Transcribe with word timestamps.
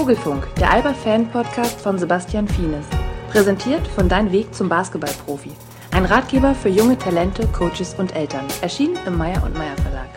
Vogelfunk, 0.00 0.48
der 0.54 0.72
Alba-Fan-Podcast 0.72 1.78
von 1.78 1.98
Sebastian 1.98 2.48
Fienes. 2.48 2.86
Präsentiert 3.30 3.86
von 3.86 4.08
Dein 4.08 4.32
Weg 4.32 4.54
zum 4.54 4.66
Basketballprofi. 4.66 5.50
Ein 5.90 6.06
Ratgeber 6.06 6.54
für 6.54 6.70
junge 6.70 6.96
Talente, 6.96 7.46
Coaches 7.48 7.96
und 7.98 8.16
Eltern. 8.16 8.46
Erschienen 8.62 8.96
im 9.04 9.18
Meyer 9.18 9.42
und 9.44 9.52
Meyer 9.58 9.76
Verlag. 9.76 10.08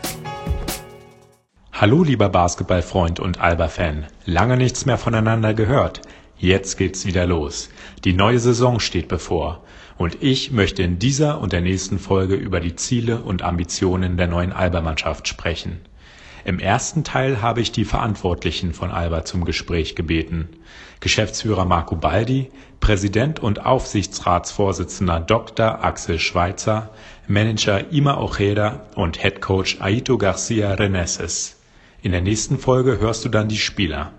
Hallo 1.74 2.02
lieber 2.02 2.30
Basketballfreund 2.30 3.20
und 3.20 3.42
Alba-Fan. 3.42 4.06
Lange 4.26 4.56
nichts 4.56 4.86
mehr 4.86 4.98
voneinander 4.98 5.54
gehört. 5.54 6.00
Jetzt 6.38 6.78
geht's 6.78 7.06
wieder 7.06 7.28
los. 7.28 7.68
Die 8.06 8.14
neue 8.14 8.40
Saison 8.40 8.80
steht 8.80 9.10
bevor. 9.10 9.66
Und 9.98 10.24
ich 10.24 10.52
möchte 10.52 10.82
in 10.82 10.98
dieser 10.98 11.42
und 11.42 11.52
der 11.52 11.60
nächsten 11.60 12.00
Folge 12.00 12.36
über 12.36 12.62
die 12.62 12.78
Ziele 12.78 13.22
und 13.22 13.42
Ambitionen 13.42 14.16
der 14.16 14.28
neuen 14.28 14.54
Alba-Mannschaft 14.54 15.28
sprechen. 15.28 15.82
Im 16.46 16.60
ersten 16.60 17.06
Teil 17.06 17.42
habe 17.42 17.62
ich 17.62 17.72
die 17.72 17.86
Verantwortlichen 17.86 18.74
von 18.74 18.92
Alba 18.92 19.24
zum 19.24 19.46
Gespräch 19.46 19.96
gebeten. 19.96 20.50
Geschäftsführer 21.00 21.64
Marco 21.64 21.96
Baldi, 21.96 22.52
Präsident 22.82 23.40
und 23.40 23.66
Aufsichtsratsvorsitzender 23.66 25.22
Dr. 25.22 25.86
Axel 25.86 26.20
Schweitzer, 26.20 26.90
Manager 27.28 27.92
Ima 27.94 28.18
Ojeda 28.18 28.88
und 28.96 29.24
Headcoach 29.24 29.78
Aito 29.80 30.18
Garcia 30.18 30.74
Reneses. 30.74 31.62
In 32.02 32.12
der 32.12 32.22
nächsten 32.22 32.60
Folge 32.60 33.00
hörst 33.00 33.24
du 33.24 33.30
dann 33.30 33.48
die 33.48 33.58
Spieler. 33.58 34.12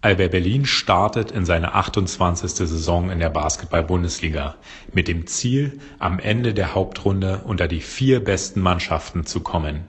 Alba 0.00 0.28
Berlin 0.28 0.66
startet 0.66 1.32
in 1.32 1.44
seine 1.44 1.74
28. 1.74 2.50
Saison 2.50 3.10
in 3.10 3.18
der 3.18 3.30
Basketball-Bundesliga 3.30 4.54
mit 4.92 5.08
dem 5.08 5.26
Ziel, 5.26 5.80
am 5.98 6.20
Ende 6.20 6.54
der 6.54 6.74
Hauptrunde 6.74 7.40
unter 7.44 7.66
die 7.66 7.80
vier 7.80 8.22
besten 8.22 8.60
Mannschaften 8.60 9.26
zu 9.26 9.40
kommen. 9.40 9.88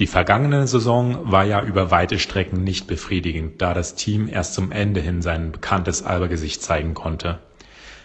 Die 0.00 0.08
vergangene 0.08 0.66
Saison 0.66 1.30
war 1.30 1.44
ja 1.44 1.62
über 1.62 1.92
weite 1.92 2.18
Strecken 2.18 2.64
nicht 2.64 2.88
befriedigend, 2.88 3.62
da 3.62 3.74
das 3.74 3.94
Team 3.94 4.28
erst 4.28 4.54
zum 4.54 4.72
Ende 4.72 5.00
hin 5.00 5.22
sein 5.22 5.52
bekanntes 5.52 6.02
Alba-Gesicht 6.02 6.62
zeigen 6.62 6.94
konnte. 6.94 7.38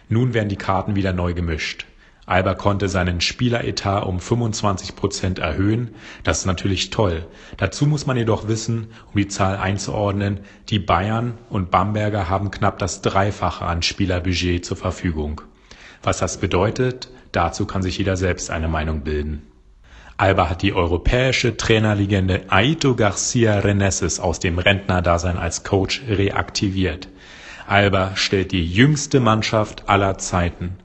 Nun 0.08 0.36
werden 0.36 0.50
die 0.50 0.56
Karten 0.56 0.96
wieder 0.96 1.14
neu 1.14 1.34
gemischt. 1.34 1.88
Alba 2.28 2.54
konnte 2.54 2.90
seinen 2.90 3.22
Spieleretat 3.22 4.06
um 4.06 4.20
25 4.20 4.96
Prozent 4.96 5.40
erhöhen. 5.40 5.96
Das 6.24 6.42
ist 6.42 6.46
natürlich 6.46 6.92
toll. 6.92 7.26
Dazu 7.58 7.88
muss 7.88 8.06
man 8.06 8.18
jedoch 8.18 8.48
wissen, 8.48 8.90
um 9.12 9.18
die 9.18 9.28
Zahl 9.28 9.58
einzuordnen, 9.58 10.42
die 10.70 10.78
Bayern 10.78 11.40
und 11.50 11.72
Bamberger 11.72 12.30
haben 12.30 12.52
knapp 12.52 12.78
das 12.78 13.02
Dreifache 13.02 13.66
an 13.66 13.82
Spielerbudget 13.82 14.64
zur 14.64 14.78
Verfügung. 14.78 15.42
Was 16.04 16.20
das 16.20 16.38
bedeutet, 16.38 17.10
dazu 17.32 17.66
kann 17.66 17.82
sich 17.82 17.98
jeder 17.98 18.16
selbst 18.16 18.52
eine 18.52 18.68
Meinung 18.68 19.02
bilden. 19.02 19.49
Alba 20.20 20.50
hat 20.50 20.64
die 20.64 20.74
europäische 20.74 21.56
Trainerlegende 21.56 22.42
Aito 22.50 22.94
Garcia 22.94 23.60
Reneses 23.60 24.20
aus 24.20 24.42
dem 24.42 24.60
Rentnerdasein 24.60 25.38
als 25.38 25.64
Coach 25.64 26.02
reaktiviert. 26.10 27.08
Alba 27.68 28.18
stellt 28.18 28.52
die 28.52 28.66
jüngste 28.66 29.22
Mannschaft 29.22 29.88
aller 29.88 30.18
Zeiten. 30.18 30.78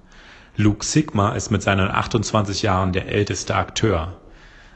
Luke 0.57 0.87
Sigma 0.87 1.33
ist 1.33 1.51
mit 1.51 1.63
seinen 1.63 1.91
28 1.91 2.63
Jahren 2.63 2.93
der 2.93 3.09
älteste 3.09 3.57
Akteur. 3.57 4.21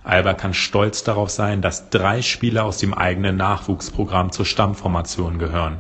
Alba 0.02 0.34
kann 0.34 0.54
stolz 0.54 1.04
darauf 1.04 1.30
sein, 1.30 1.62
dass 1.62 1.90
drei 1.90 2.20
Spieler 2.20 2.64
aus 2.64 2.78
dem 2.78 2.94
eigenen 2.94 3.36
Nachwuchsprogramm 3.36 4.32
zur 4.32 4.44
Stammformation 4.44 5.38
gehören. 5.38 5.76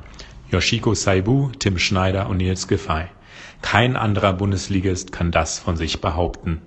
Yoshiko 0.52 0.94
Saibu, 0.94 1.50
Tim 1.58 1.80
Schneider 1.80 2.28
und 2.28 2.36
Nils 2.36 2.68
Giffey. 2.68 3.06
Kein 3.60 3.96
anderer 3.96 4.34
Bundesligist 4.34 5.10
kann 5.10 5.32
das 5.32 5.58
von 5.58 5.76
sich 5.76 6.00
behaupten. 6.00 6.62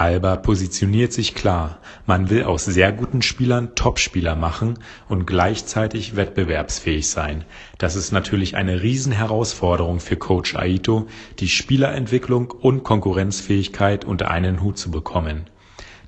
Alba 0.00 0.36
positioniert 0.36 1.12
sich 1.12 1.34
klar, 1.34 1.80
man 2.06 2.30
will 2.30 2.44
aus 2.44 2.64
sehr 2.64 2.92
guten 2.92 3.20
Spielern 3.20 3.74
Topspieler 3.74 4.36
machen 4.36 4.78
und 5.08 5.26
gleichzeitig 5.26 6.14
wettbewerbsfähig 6.14 7.08
sein. 7.08 7.44
Das 7.78 7.96
ist 7.96 8.12
natürlich 8.12 8.54
eine 8.54 8.80
Riesenherausforderung 8.80 9.98
für 9.98 10.16
Coach 10.16 10.54
Aito, 10.54 11.08
die 11.40 11.48
Spielerentwicklung 11.48 12.52
und 12.52 12.84
Konkurrenzfähigkeit 12.84 14.04
unter 14.04 14.30
einen 14.30 14.62
Hut 14.62 14.78
zu 14.78 14.92
bekommen. 14.92 15.50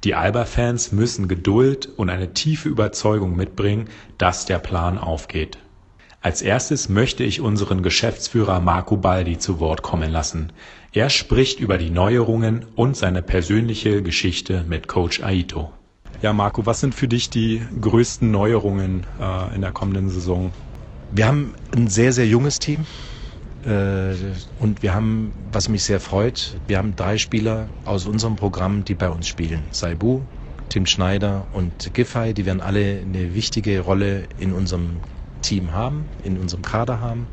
Die 0.04 0.14
Alba-Fans 0.14 0.92
müssen 0.92 1.26
Geduld 1.26 1.88
und 1.96 2.10
eine 2.10 2.32
tiefe 2.32 2.68
Überzeugung 2.68 3.34
mitbringen, 3.34 3.88
dass 4.18 4.46
der 4.46 4.60
Plan 4.60 4.98
aufgeht. 4.98 5.58
Als 6.22 6.42
erstes 6.42 6.90
möchte 6.90 7.24
ich 7.24 7.40
unseren 7.40 7.82
Geschäftsführer 7.82 8.60
Marco 8.60 8.98
Baldi 8.98 9.38
zu 9.38 9.58
Wort 9.58 9.80
kommen 9.80 10.10
lassen. 10.10 10.52
Er 10.92 11.08
spricht 11.08 11.60
über 11.60 11.78
die 11.78 11.88
Neuerungen 11.88 12.66
und 12.76 12.94
seine 12.94 13.22
persönliche 13.22 14.02
Geschichte 14.02 14.62
mit 14.68 14.86
Coach 14.86 15.22
Aito. 15.22 15.72
Ja, 16.20 16.34
Marco, 16.34 16.66
was 16.66 16.80
sind 16.80 16.94
für 16.94 17.08
dich 17.08 17.30
die 17.30 17.62
größten 17.80 18.30
Neuerungen 18.30 19.06
äh, 19.18 19.54
in 19.54 19.62
der 19.62 19.72
kommenden 19.72 20.10
Saison? 20.10 20.52
Wir 21.10 21.26
haben 21.26 21.54
ein 21.74 21.88
sehr, 21.88 22.12
sehr 22.12 22.26
junges 22.26 22.58
Team. 22.58 22.84
Äh, 23.64 24.12
und 24.58 24.82
wir 24.82 24.92
haben, 24.92 25.32
was 25.52 25.70
mich 25.70 25.84
sehr 25.84 26.00
freut, 26.00 26.54
wir 26.66 26.76
haben 26.76 26.96
drei 26.96 27.16
Spieler 27.16 27.70
aus 27.86 28.04
unserem 28.04 28.36
Programm, 28.36 28.84
die 28.84 28.94
bei 28.94 29.08
uns 29.08 29.26
spielen. 29.26 29.62
Saibu, 29.70 30.20
Tim 30.68 30.84
Schneider 30.84 31.46
und 31.54 31.94
Giffey, 31.94 32.34
die 32.34 32.44
werden 32.44 32.60
alle 32.60 33.00
eine 33.00 33.34
wichtige 33.34 33.80
Rolle 33.80 34.24
in 34.38 34.52
unserem 34.52 34.98
Team 35.40 35.72
haben, 35.72 36.06
in 36.22 36.38
unserem 36.38 36.62
Kader 36.62 37.00
haben. 37.00 37.26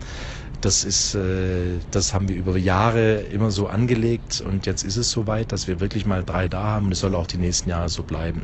Das 0.61 0.83
ist, 0.83 1.13
äh, 1.13 1.79
das 1.91 2.13
haben 2.13 2.27
wir 2.29 2.35
über 2.35 2.57
Jahre 2.57 3.17
immer 3.17 3.51
so 3.51 3.67
angelegt 3.67 4.41
und 4.41 4.65
jetzt 4.65 4.83
ist 4.83 4.97
es 4.97 5.11
soweit, 5.11 5.51
dass 5.51 5.67
wir 5.67 5.79
wirklich 5.79 6.05
mal 6.05 6.23
drei 6.23 6.47
da 6.47 6.63
haben 6.63 6.87
und 6.87 6.93
es 6.93 6.99
soll 6.99 7.13
auch 7.15 7.27
die 7.27 7.37
nächsten 7.37 7.69
Jahre 7.69 7.89
so 7.89 8.03
bleiben. 8.03 8.41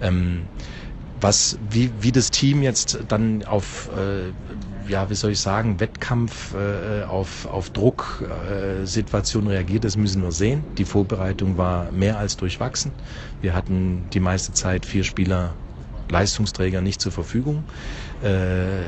Ähm, 0.00 0.42
was, 1.20 1.58
wie, 1.70 1.90
wie 2.00 2.12
das 2.12 2.30
Team 2.30 2.62
jetzt 2.62 2.98
dann 3.08 3.44
auf, 3.44 3.88
äh, 3.96 4.32
ja, 4.90 5.08
wie 5.08 5.14
soll 5.14 5.32
ich 5.32 5.40
sagen, 5.40 5.80
Wettkampf, 5.80 6.54
äh, 6.54 7.04
auf, 7.04 7.46
auf 7.46 7.70
Drucksituationen 7.70 9.48
reagiert, 9.48 9.84
das 9.84 9.96
müssen 9.96 10.22
wir 10.22 10.32
sehen. 10.32 10.62
Die 10.76 10.84
Vorbereitung 10.84 11.56
war 11.56 11.90
mehr 11.90 12.18
als 12.18 12.36
durchwachsen. 12.36 12.92
Wir 13.40 13.54
hatten 13.54 14.04
die 14.12 14.20
meiste 14.20 14.52
Zeit 14.52 14.84
vier 14.84 15.04
Spieler 15.04 15.54
Leistungsträger 16.10 16.80
nicht 16.80 17.00
zur 17.00 17.12
Verfügung. 17.12 17.64
Äh, 18.22 18.78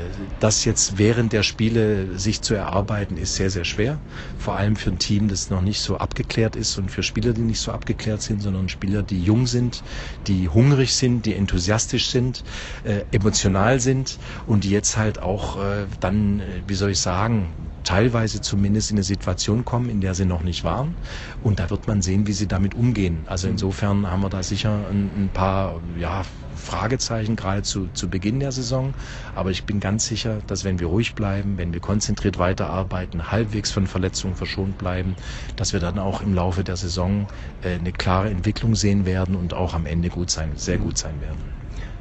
das 0.40 0.64
jetzt 0.64 0.98
während 0.98 1.32
der 1.32 1.42
Spiele 1.42 2.18
sich 2.18 2.42
zu 2.42 2.54
erarbeiten, 2.54 3.16
ist 3.16 3.34
sehr, 3.36 3.50
sehr 3.50 3.64
schwer. 3.64 3.98
Vor 4.38 4.56
allem 4.56 4.76
für 4.76 4.90
ein 4.90 4.98
Team, 4.98 5.28
das 5.28 5.50
noch 5.50 5.62
nicht 5.62 5.80
so 5.80 5.98
abgeklärt 5.98 6.56
ist 6.56 6.78
und 6.78 6.90
für 6.90 7.02
Spieler, 7.02 7.32
die 7.32 7.42
nicht 7.42 7.60
so 7.60 7.72
abgeklärt 7.72 8.22
sind, 8.22 8.40
sondern 8.40 8.68
Spieler, 8.68 9.02
die 9.02 9.22
jung 9.22 9.46
sind, 9.46 9.82
die 10.26 10.48
hungrig 10.48 10.94
sind, 10.94 11.26
die 11.26 11.34
enthusiastisch 11.34 12.10
sind, 12.10 12.42
äh, 12.84 13.02
emotional 13.10 13.80
sind 13.80 14.18
und 14.46 14.64
die 14.64 14.70
jetzt 14.70 14.96
halt 14.96 15.20
auch 15.20 15.62
äh, 15.62 15.86
dann, 16.00 16.42
wie 16.66 16.74
soll 16.74 16.90
ich 16.90 17.00
sagen, 17.00 17.52
teilweise 17.84 18.40
zumindest 18.40 18.90
in 18.90 18.96
eine 18.96 19.04
Situation 19.04 19.64
kommen, 19.64 19.88
in 19.88 20.00
der 20.00 20.14
sie 20.14 20.24
noch 20.24 20.42
nicht 20.42 20.64
waren. 20.64 20.94
Und 21.42 21.58
da 21.58 21.70
wird 21.70 21.86
man 21.86 22.02
sehen, 22.02 22.26
wie 22.26 22.32
sie 22.32 22.46
damit 22.46 22.74
umgehen. 22.74 23.24
Also 23.26 23.48
insofern 23.48 24.10
haben 24.10 24.22
wir 24.22 24.28
da 24.28 24.42
sicher 24.42 24.88
ein, 24.90 25.10
ein 25.16 25.30
paar, 25.32 25.80
ja, 25.98 26.24
Fragezeichen 26.58 27.36
gerade 27.36 27.62
zu, 27.62 27.88
zu 27.92 28.08
Beginn 28.08 28.40
der 28.40 28.52
Saison. 28.52 28.94
Aber 29.34 29.50
ich 29.50 29.64
bin 29.64 29.80
ganz 29.80 30.06
sicher, 30.06 30.38
dass 30.46 30.64
wenn 30.64 30.80
wir 30.80 30.88
ruhig 30.88 31.14
bleiben, 31.14 31.56
wenn 31.56 31.72
wir 31.72 31.80
konzentriert 31.80 32.38
weiterarbeiten, 32.38 33.30
halbwegs 33.30 33.70
von 33.70 33.86
Verletzungen 33.86 34.36
verschont 34.36 34.78
bleiben, 34.78 35.16
dass 35.56 35.72
wir 35.72 35.80
dann 35.80 35.98
auch 35.98 36.20
im 36.20 36.34
Laufe 36.34 36.64
der 36.64 36.76
Saison 36.76 37.26
äh, 37.62 37.74
eine 37.74 37.92
klare 37.92 38.30
Entwicklung 38.30 38.74
sehen 38.74 39.06
werden 39.06 39.36
und 39.36 39.54
auch 39.54 39.74
am 39.74 39.86
Ende 39.86 40.08
gut 40.08 40.30
sein, 40.30 40.52
sehr 40.56 40.78
gut 40.78 40.98
sein 40.98 41.20
werden. 41.20 41.58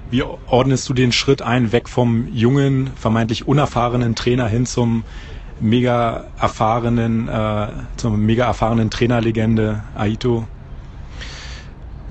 Wie 0.09 0.23
ordnest 0.23 0.87
du 0.87 0.93
den 0.93 1.11
Schritt 1.11 1.41
ein, 1.41 1.73
weg 1.73 1.89
vom 1.89 2.27
jungen, 2.33 2.91
vermeintlich 2.95 3.47
unerfahrenen 3.47 4.15
Trainer 4.15 4.47
hin 4.47 4.65
zum 4.65 5.03
mega 5.59 6.25
erfahrenen, 6.39 7.27
äh, 7.27 7.67
zum 7.97 8.25
mega 8.25 8.45
erfahrenen 8.45 8.89
Trainerlegende 8.89 9.83
Aito? 9.95 10.47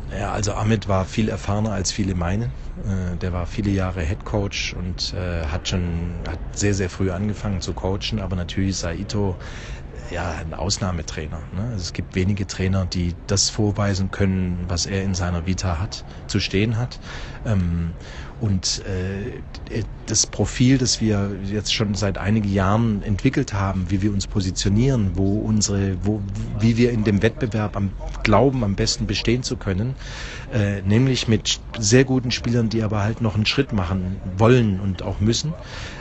Ja, 0.08 0.30
also 0.32 0.54
Ahmed 0.54 0.86
war 0.86 1.04
viel 1.04 1.28
erfahrener 1.28 1.72
als 1.72 1.90
viele 1.90 2.14
meinen. 2.14 2.54
Äh, 2.76 3.16
der 3.16 3.32
war 3.32 3.46
viele 3.48 3.70
Jahre 3.70 4.02
Head 4.02 4.24
Coach 4.24 4.72
und 4.72 5.12
äh, 5.12 5.46
hat 5.46 5.66
schon 5.68 6.22
hat 6.28 6.38
sehr, 6.54 6.74
sehr 6.74 6.90
früh 6.90 7.10
angefangen 7.10 7.60
zu 7.60 7.74
coachen. 7.74 8.20
Aber 8.20 8.36
natürlich 8.36 8.78
Saito 8.78 9.36
ja, 10.10 10.30
ein 10.30 10.54
Ausnahmetrainer. 10.54 11.38
Ne? 11.54 11.62
Also 11.72 11.76
es 11.76 11.92
gibt 11.92 12.14
wenige 12.14 12.46
Trainer, 12.46 12.86
die 12.86 13.14
das 13.26 13.50
vorweisen 13.50 14.10
können, 14.10 14.64
was 14.68 14.86
er 14.86 15.02
in 15.02 15.14
seiner 15.14 15.46
Vita 15.46 15.78
hat, 15.78 16.04
zu 16.26 16.40
stehen 16.40 16.76
hat. 16.76 16.98
Ähm, 17.44 17.90
und 18.40 18.82
äh, 18.84 19.82
das 20.06 20.26
Profil, 20.26 20.76
das 20.76 21.00
wir 21.00 21.30
jetzt 21.44 21.72
schon 21.72 21.94
seit 21.94 22.18
einigen 22.18 22.52
Jahren 22.52 23.02
entwickelt 23.02 23.54
haben, 23.54 23.86
wie 23.88 24.02
wir 24.02 24.12
uns 24.12 24.26
positionieren, 24.26 25.12
wo 25.14 25.38
unsere, 25.40 25.96
wo, 26.04 26.20
wie 26.60 26.76
wir 26.76 26.90
in 26.90 27.02
dem 27.04 27.22
Wettbewerb 27.22 27.76
am 27.76 27.92
glauben, 28.24 28.62
am 28.62 28.74
besten 28.74 29.06
bestehen 29.06 29.42
zu 29.42 29.56
können, 29.56 29.94
äh, 30.52 30.82
nämlich 30.82 31.28
mit 31.28 31.60
sehr 31.78 32.04
guten 32.04 32.30
Spielern, 32.30 32.68
die 32.68 32.82
aber 32.82 33.02
halt 33.02 33.22
noch 33.22 33.36
einen 33.36 33.46
Schritt 33.46 33.72
machen 33.72 34.20
wollen 34.36 34.80
und 34.80 35.02
auch 35.02 35.20
müssen. 35.20 35.54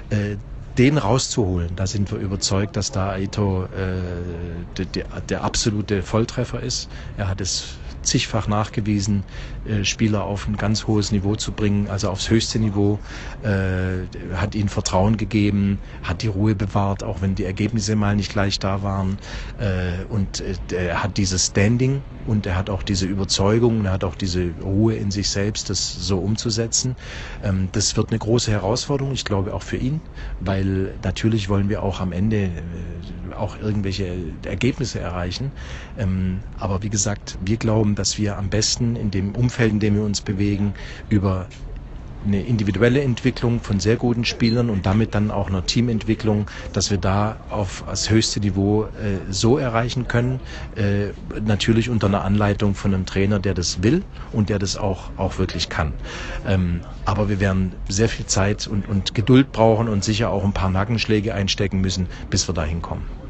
Äh, 0.10 0.36
den 0.77 0.98
rauszuholen, 0.98 1.75
da 1.75 1.88
sind 1.88 2.12
wir 2.12 2.19
überzeugt, 2.19 2.75
dass 2.75 2.92
da 2.92 3.12
Aito 3.12 3.66
äh, 3.66 4.66
der, 4.77 4.86
der, 4.86 5.22
der 5.22 5.44
absolute 5.44 6.04
Volltreffer 6.04 6.62
ist. 6.62 6.89
Er 7.16 7.27
hat 7.27 7.42
es 7.42 7.77
zigfach 8.06 8.48
nachgewiesen, 8.48 9.24
äh, 9.66 9.84
Spieler 9.84 10.24
auf 10.24 10.48
ein 10.48 10.57
ganz 10.57 10.88
hohes 10.88 11.12
Niveau 11.12 11.36
zu 11.36 11.52
bringen, 11.52 11.90
also 11.90 12.10
aufs 12.10 12.30
höchste 12.30 12.60
Niveau, 12.60 13.00
äh, 13.44 14.36
hat 14.36 14.56
ihnen 14.56 14.69
Vertrauen 14.69 15.18
gegeben, 15.18 15.80
hat 16.04 16.22
die 16.22 16.28
Ruhe 16.28 16.56
bewahrt, 16.56 17.04
auch 17.04 17.22
wenn 17.22 17.36
die 17.36 17.44
Ergebnisse 17.44 17.96
mal 17.96 18.16
nicht 18.16 18.31
gleich 18.31 18.60
da 18.60 18.84
waren. 18.84 19.18
Äh, 19.60 20.06
und 20.10 20.44
er 20.72 21.04
hat 21.04 21.18
dieses 21.18 21.48
Standing 21.48 22.02
und 22.28 22.46
er 22.46 22.56
hat 22.56 22.69
auch 22.69 22.84
diese 22.84 23.06
Überzeugung, 23.06 23.86
er 23.86 23.92
hat 23.92 24.04
auch 24.04 24.16
diese 24.16 24.52
Ruhe 24.63 24.96
in 24.96 25.12
sich 25.12 25.30
selbst, 25.30 25.69
das 25.69 25.94
so 25.94 26.19
umzusetzen. 26.19 26.96
Ähm, 27.44 27.69
das 27.72 27.98
wird 27.98 28.10
eine 28.10 28.19
große 28.19 28.52
Herausforderung, 28.52 29.13
ich 29.13 29.25
glaube 29.25 29.54
auch 29.54 29.63
für 29.63 29.78
ihn, 29.78 30.02
weil 30.40 30.94
natürlich 31.04 31.50
wollen 31.50 31.69
wir 31.69 31.84
auch 31.84 32.00
am 32.00 32.12
Ende 32.12 32.52
auch 33.38 33.57
irgendwelche 33.60 34.16
Ergebnisse 34.46 35.00
erreichen. 35.00 35.52
Ähm, 35.98 36.40
aber 36.57 36.84
wie 36.84 36.90
gesagt, 36.90 37.38
wir 37.42 37.57
glauben, 37.57 37.94
dass 37.95 38.18
wir 38.18 38.38
am 38.38 38.50
besten 38.50 38.95
in 38.95 39.12
dem 39.12 39.36
Umfeld, 39.36 39.71
in 39.71 39.80
dem 39.80 39.95
wir 39.95 40.03
uns 40.03 40.21
bewegen, 40.21 40.74
über 41.09 41.47
eine 42.25 42.44
individuelle 42.44 43.01
Entwicklung 43.01 43.62
von 43.62 43.80
sehr 43.80 43.97
guten 43.97 44.25
Spielern 44.25 44.69
und 44.69 44.86
damit 44.86 45.15
dann 45.15 45.31
auch 45.31 45.47
eine 45.47 45.63
Teamentwicklung, 45.63 46.50
dass 46.74 46.89
wir 46.89 46.97
da 46.97 47.38
auf 47.50 47.83
das 47.88 48.09
höchste 48.09 48.39
Niveau 48.39 48.86
äh, 48.86 49.19
so 49.30 49.57
erreichen 49.57 50.07
können. 50.07 50.39
Äh, 50.75 51.09
natürlich 51.42 51.89
unter 51.89 52.07
einer 52.07 52.24
Anleitung 52.24 52.75
von 52.75 52.94
einem 52.94 53.06
Trainer, 53.06 53.39
der 53.39 53.53
das 53.53 53.83
will 53.83 54.03
und 54.31 54.50
der 54.50 54.59
das 54.59 54.75
auch, 54.75 55.12
auch 55.18 55.38
wirklich 55.38 55.69
kann. 55.69 55.94
Ähm, 56.47 56.81
aber 57.06 57.30
wir 57.30 57.39
werden 57.39 57.74
sehr 57.88 58.09
viel 58.09 58.25
Zeit 58.25 58.68
und, 58.68 58.88
und 58.88 59.13
Geduld 59.13 59.51
brauchen 59.51 59.88
und 59.88 60.03
sicher 60.03 60.30
auch 60.31 60.44
ein 60.44 60.53
paar 60.53 60.69
Nackenschläge 60.69 61.33
einstecken 61.33 61.81
müssen, 61.81 62.07
bis 62.30 62.47
wir 62.50 62.53
dahin 62.53 62.81
kommen. 62.81 63.25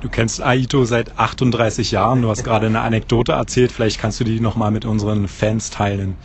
Du 0.00 0.08
kennst 0.08 0.42
Aito 0.42 0.84
seit 0.86 1.18
38 1.18 1.90
Jahren. 1.90 2.22
Du 2.22 2.30
hast 2.30 2.42
gerade 2.42 2.66
eine 2.66 2.80
Anekdote 2.80 3.32
erzählt. 3.32 3.70
Vielleicht 3.70 4.00
kannst 4.00 4.18
du 4.18 4.24
die 4.24 4.40
nochmal 4.40 4.70
mit 4.70 4.86
unseren 4.86 5.28
Fans 5.28 5.68
teilen. 5.68 6.16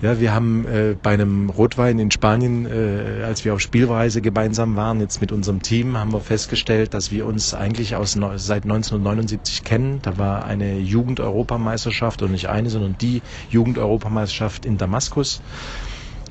Ja, 0.00 0.18
wir 0.18 0.34
haben 0.34 0.66
äh, 0.66 0.96
bei 1.00 1.12
einem 1.12 1.48
Rotwein 1.50 1.98
in 1.98 2.10
Spanien, 2.10 2.66
äh, 2.66 3.22
als 3.22 3.44
wir 3.44 3.54
auf 3.54 3.60
Spielreise 3.60 4.20
gemeinsam 4.20 4.74
waren, 4.74 4.98
jetzt 4.98 5.20
mit 5.20 5.30
unserem 5.30 5.62
Team, 5.62 5.96
haben 5.96 6.12
wir 6.12 6.20
festgestellt, 6.20 6.92
dass 6.92 7.12
wir 7.12 7.24
uns 7.24 7.54
eigentlich 7.54 7.94
aus 7.94 8.12
seit 8.12 8.64
1979 8.64 9.62
kennen. 9.62 10.00
Da 10.02 10.18
war 10.18 10.44
eine 10.44 10.78
Jugend-Europameisterschaft 10.78 12.22
und 12.22 12.32
nicht 12.32 12.48
eine, 12.48 12.68
sondern 12.68 12.96
die 12.98 13.22
Jugend-Europameisterschaft 13.50 14.64
in 14.64 14.76
Damaskus. 14.76 15.40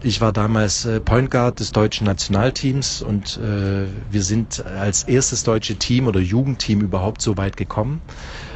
Ich 0.04 0.20
war 0.20 0.34
damals 0.34 0.86
äh, 0.86 1.00
Point 1.00 1.30
Guard 1.30 1.60
des 1.60 1.72
deutschen 1.72 2.06
Nationalteams 2.06 3.04
und 3.04 3.38
äh, 3.38 3.86
wir 4.10 4.24
sind 4.24 4.66
als 4.66 5.04
erstes 5.04 5.44
deutsche 5.44 5.76
Team 5.76 6.08
oder 6.08 6.20
Jugendteam 6.20 6.82
überhaupt 6.82 7.22
so 7.22 7.38
weit 7.38 7.56
gekommen. 7.56 8.02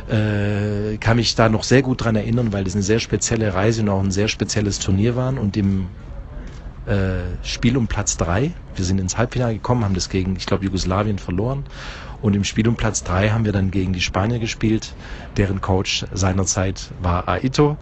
Äh, 0.10 0.98
kann 0.98 1.18
mich 1.18 1.36
da 1.36 1.48
noch 1.48 1.64
sehr 1.64 1.84
gut 1.84 2.04
dran 2.04 2.16
erinnern, 2.16 2.52
weil 2.52 2.64
das 2.64 2.74
eine 2.74 2.82
sehr 2.82 3.00
spezielle 3.00 3.54
Reise 3.54 3.84
und 3.84 3.90
auch 3.90 4.02
ein 4.02 4.10
sehr 4.10 4.28
spezielles 4.28 4.80
Turnier 4.80 5.16
waren 5.16 5.38
und 5.38 5.56
im 5.56 5.86
äh, 6.88 7.44
Spiel 7.44 7.78
um 7.78 7.88
Platz 7.88 8.18
drei, 8.18 8.52
wir 8.76 8.86
sind 8.86 9.00
ins 9.00 9.18
Halbfinale 9.18 9.54
gekommen, 9.54 9.84
haben 9.84 9.96
das 9.96 10.10
gegen, 10.10 10.36
ich 10.38 10.48
glaube, 10.48 10.66
Jugoslawien 10.66 11.20
verloren 11.20 11.66
und 12.26 12.36
im 12.36 12.44
Spiel 12.44 12.68
um 12.68 12.76
Platz 12.76 13.04
drei 13.04 13.30
haben 13.30 13.46
wir 13.46 13.52
dann 13.52 13.70
gegen 13.70 13.94
die 13.94 14.02
Spanier 14.02 14.40
gespielt. 14.40 14.94
Deren 15.38 15.62
Coach 15.62 16.06
seinerzeit 16.12 16.90
war 17.00 17.30
Aito. 17.30 17.78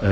Äh, 0.00 0.06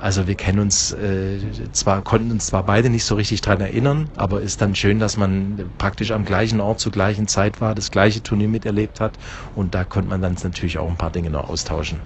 also 0.00 0.26
wir 0.26 0.36
kennen 0.36 0.58
uns 0.58 0.92
äh, 0.92 1.38
zwar, 1.72 2.00
konnten 2.00 2.30
uns 2.30 2.46
zwar 2.46 2.62
beide 2.62 2.88
nicht 2.88 3.04
so 3.04 3.14
richtig 3.14 3.42
dran 3.42 3.60
erinnern, 3.60 4.08
aber 4.16 4.40
ist 4.40 4.62
dann 4.62 4.74
schön, 4.74 4.98
dass 4.98 5.18
man 5.18 5.70
praktisch 5.76 6.12
am 6.12 6.24
gleichen 6.24 6.60
Ort 6.60 6.80
zur 6.80 6.92
gleichen 6.92 7.28
Zeit 7.28 7.60
war, 7.60 7.74
das 7.74 7.90
gleiche 7.90 8.22
Turnier 8.22 8.48
miterlebt 8.48 9.00
hat 9.00 9.18
und 9.54 9.74
da 9.74 9.84
konnte 9.84 10.08
man 10.08 10.22
dann 10.22 10.36
natürlich 10.42 10.78
auch 10.78 10.88
ein 10.88 10.96
paar 10.96 11.10
Dinge 11.10 11.28
noch 11.28 11.50
austauschen. 11.50 12.00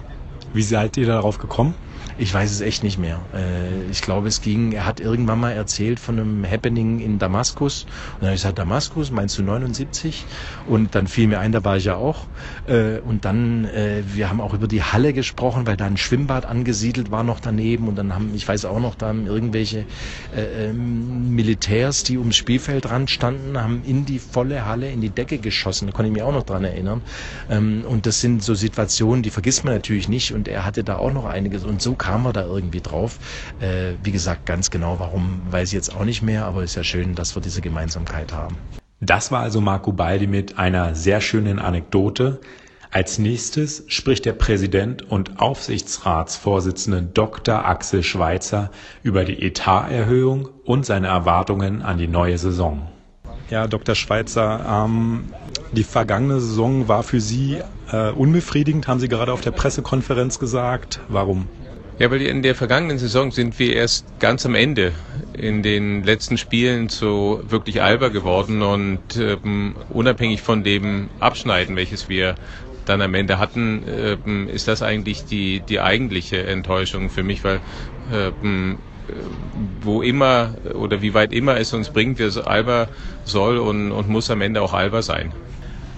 Wie 0.52 0.62
seid 0.62 0.96
ihr 0.96 1.06
darauf 1.06 1.38
gekommen? 1.38 1.74
Ich 2.18 2.34
weiß 2.34 2.50
es 2.50 2.60
echt 2.60 2.82
nicht 2.82 2.98
mehr. 2.98 3.20
Äh, 3.32 3.90
ich 3.90 4.02
glaube, 4.02 4.28
es 4.28 4.42
ging, 4.42 4.72
er 4.72 4.84
hat 4.84 5.00
irgendwann 5.00 5.40
mal 5.40 5.52
erzählt 5.52 5.98
von 5.98 6.18
einem 6.18 6.44
Happening 6.44 7.00
in 7.00 7.18
Damaskus. 7.18 7.84
Und 7.84 8.20
dann 8.20 8.26
habe 8.28 8.34
ich 8.34 8.42
gesagt, 8.42 8.58
Damaskus, 8.58 9.10
meinst 9.10 9.38
du 9.38 9.42
79? 9.42 10.24
Und 10.68 10.94
dann 10.94 11.06
fiel 11.06 11.28
mir 11.28 11.38
ein, 11.38 11.52
da 11.52 11.64
war 11.64 11.78
ich 11.78 11.84
ja 11.84 11.96
auch. 11.96 12.26
Äh, 12.66 12.98
und 12.98 13.24
dann, 13.24 13.64
äh, 13.64 14.02
wir 14.12 14.28
haben 14.28 14.40
auch 14.40 14.52
über 14.52 14.68
die 14.68 14.82
Halle 14.82 15.12
gesprochen, 15.12 15.66
weil 15.66 15.78
da 15.78 15.86
ein 15.86 15.96
Schwimmbad 15.96 16.44
angesiedelt 16.44 17.10
war 17.10 17.22
noch 17.22 17.40
daneben. 17.40 17.88
Und 17.88 17.96
dann 17.96 18.14
haben, 18.14 18.32
ich 18.34 18.46
weiß 18.46 18.66
auch 18.66 18.80
noch, 18.80 18.96
da 18.96 19.08
haben 19.08 19.26
irgendwelche 19.26 19.86
ähm, 20.36 21.34
Militärs, 21.34 22.02
die 22.02 22.18
ums 22.18 22.36
Spielfeldrand 22.36 23.08
standen, 23.08 23.56
haben 23.56 23.82
in 23.86 24.04
die 24.04 24.18
volle 24.18 24.66
Halle, 24.66 24.90
in 24.90 25.00
die 25.00 25.10
Decke 25.10 25.38
geschossen. 25.38 25.86
Da 25.86 25.92
konnte 25.92 26.08
ich 26.08 26.12
mich 26.12 26.22
auch 26.22 26.34
noch 26.34 26.44
dran 26.44 26.64
erinnern. 26.64 27.00
Ähm, 27.48 27.84
und 27.88 28.04
das 28.04 28.20
sind 28.20 28.42
so 28.42 28.54
Situationen, 28.54 29.22
die 29.22 29.30
vergisst 29.30 29.64
man 29.64 29.72
natürlich 29.72 30.08
nicht. 30.08 30.34
Und 30.34 30.39
er 30.48 30.64
hatte 30.64 30.84
da 30.84 30.96
auch 30.96 31.12
noch 31.12 31.24
einiges. 31.24 31.64
Und 31.64 31.80
so 31.80 31.94
kam 31.94 32.10
kamen 32.10 32.24
wir 32.24 32.32
da 32.32 32.42
irgendwie 32.42 32.80
drauf. 32.80 33.18
Äh, 33.60 33.94
wie 34.02 34.10
gesagt, 34.10 34.44
ganz 34.44 34.70
genau 34.70 34.98
warum, 34.98 35.42
weiß 35.50 35.68
ich 35.68 35.74
jetzt 35.74 35.94
auch 35.94 36.04
nicht 36.04 36.22
mehr, 36.22 36.44
aber 36.44 36.64
ist 36.64 36.74
ja 36.74 36.82
schön, 36.82 37.14
dass 37.14 37.36
wir 37.36 37.40
diese 37.40 37.60
Gemeinsamkeit 37.60 38.32
haben. 38.32 38.56
Das 39.00 39.30
war 39.30 39.42
also 39.42 39.60
Marco 39.60 39.92
Baldi 39.92 40.26
mit 40.26 40.58
einer 40.58 40.96
sehr 40.96 41.20
schönen 41.20 41.60
Anekdote. 41.60 42.40
Als 42.90 43.18
nächstes 43.18 43.84
spricht 43.86 44.24
der 44.24 44.32
Präsident 44.32 45.08
und 45.08 45.40
Aufsichtsratsvorsitzende 45.40 47.02
Dr. 47.02 47.64
Axel 47.64 48.02
Schweitzer 48.02 48.72
über 49.04 49.24
die 49.24 49.40
Etaterhöhung 49.40 50.48
und 50.64 50.84
seine 50.84 51.06
Erwartungen 51.06 51.80
an 51.82 51.98
die 51.98 52.08
neue 52.08 52.36
Saison. 52.38 52.88
Ja, 53.48 53.68
Dr. 53.68 53.94
Schweitzer, 53.94 54.84
ähm, 54.86 55.26
die 55.72 55.84
vergangene 55.84 56.40
Saison 56.40 56.88
war 56.88 57.02
für 57.02 57.20
Sie 57.20 57.58
äh, 57.90 58.10
unbefriedigend, 58.10 58.88
haben 58.88 59.00
Sie 59.00 59.08
gerade 59.08 59.32
auf 59.32 59.40
der 59.40 59.52
Pressekonferenz 59.52 60.38
gesagt. 60.38 61.00
Warum? 61.08 61.46
Ja, 61.98 62.10
weil 62.10 62.22
in 62.22 62.42
der 62.42 62.54
vergangenen 62.54 62.98
Saison 62.98 63.30
sind 63.30 63.58
wir 63.58 63.74
erst 63.74 64.06
ganz 64.20 64.46
am 64.46 64.54
Ende 64.54 64.92
in 65.34 65.62
den 65.62 66.02
letzten 66.02 66.38
Spielen 66.38 66.88
so 66.88 67.42
wirklich 67.46 67.82
alber 67.82 68.08
geworden 68.08 68.62
und 68.62 69.16
ähm, 69.16 69.76
unabhängig 69.90 70.40
von 70.40 70.64
dem 70.64 71.10
Abschneiden, 71.20 71.76
welches 71.76 72.08
wir 72.08 72.36
dann 72.86 73.02
am 73.02 73.12
Ende 73.14 73.38
hatten, 73.38 73.84
ähm, 73.86 74.48
ist 74.48 74.66
das 74.66 74.80
eigentlich 74.80 75.26
die, 75.26 75.60
die 75.60 75.80
eigentliche 75.80 76.42
Enttäuschung 76.44 77.10
für 77.10 77.22
mich, 77.22 77.44
weil 77.44 77.60
ähm, 78.10 78.78
wo 79.82 80.02
immer 80.02 80.54
oder 80.74 81.02
wie 81.02 81.14
weit 81.14 81.32
immer 81.32 81.58
es 81.58 81.72
uns 81.72 81.90
bringt, 81.90 82.18
wir 82.18 82.30
alber 82.46 82.88
soll 83.24 83.58
und, 83.58 83.92
und 83.92 84.08
muss 84.08 84.30
am 84.30 84.40
Ende 84.40 84.62
auch 84.62 84.72
alber 84.72 85.02
sein. 85.02 85.32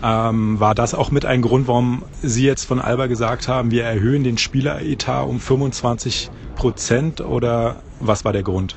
Ähm, 0.03 0.59
war 0.59 0.75
das 0.75 0.95
auch 0.95 1.11
mit 1.11 1.25
ein 1.25 1.43
Grund, 1.43 1.69
warum 1.69 2.05
Sie 2.23 2.45
jetzt 2.45 2.65
von 2.65 2.81
Alba 2.81 3.07
gesagt 3.07 3.47
haben, 3.47 3.71
wir 3.71 3.85
erhöhen 3.85 4.25
den 4.25 4.37
Spieleretat 4.37 5.27
um 5.27 5.39
25 5.39 6.31
Prozent 6.57 7.21
oder 7.21 7.83
was 8.01 8.25
war 8.25 8.33
der 8.33 8.43
Grund? 8.43 8.77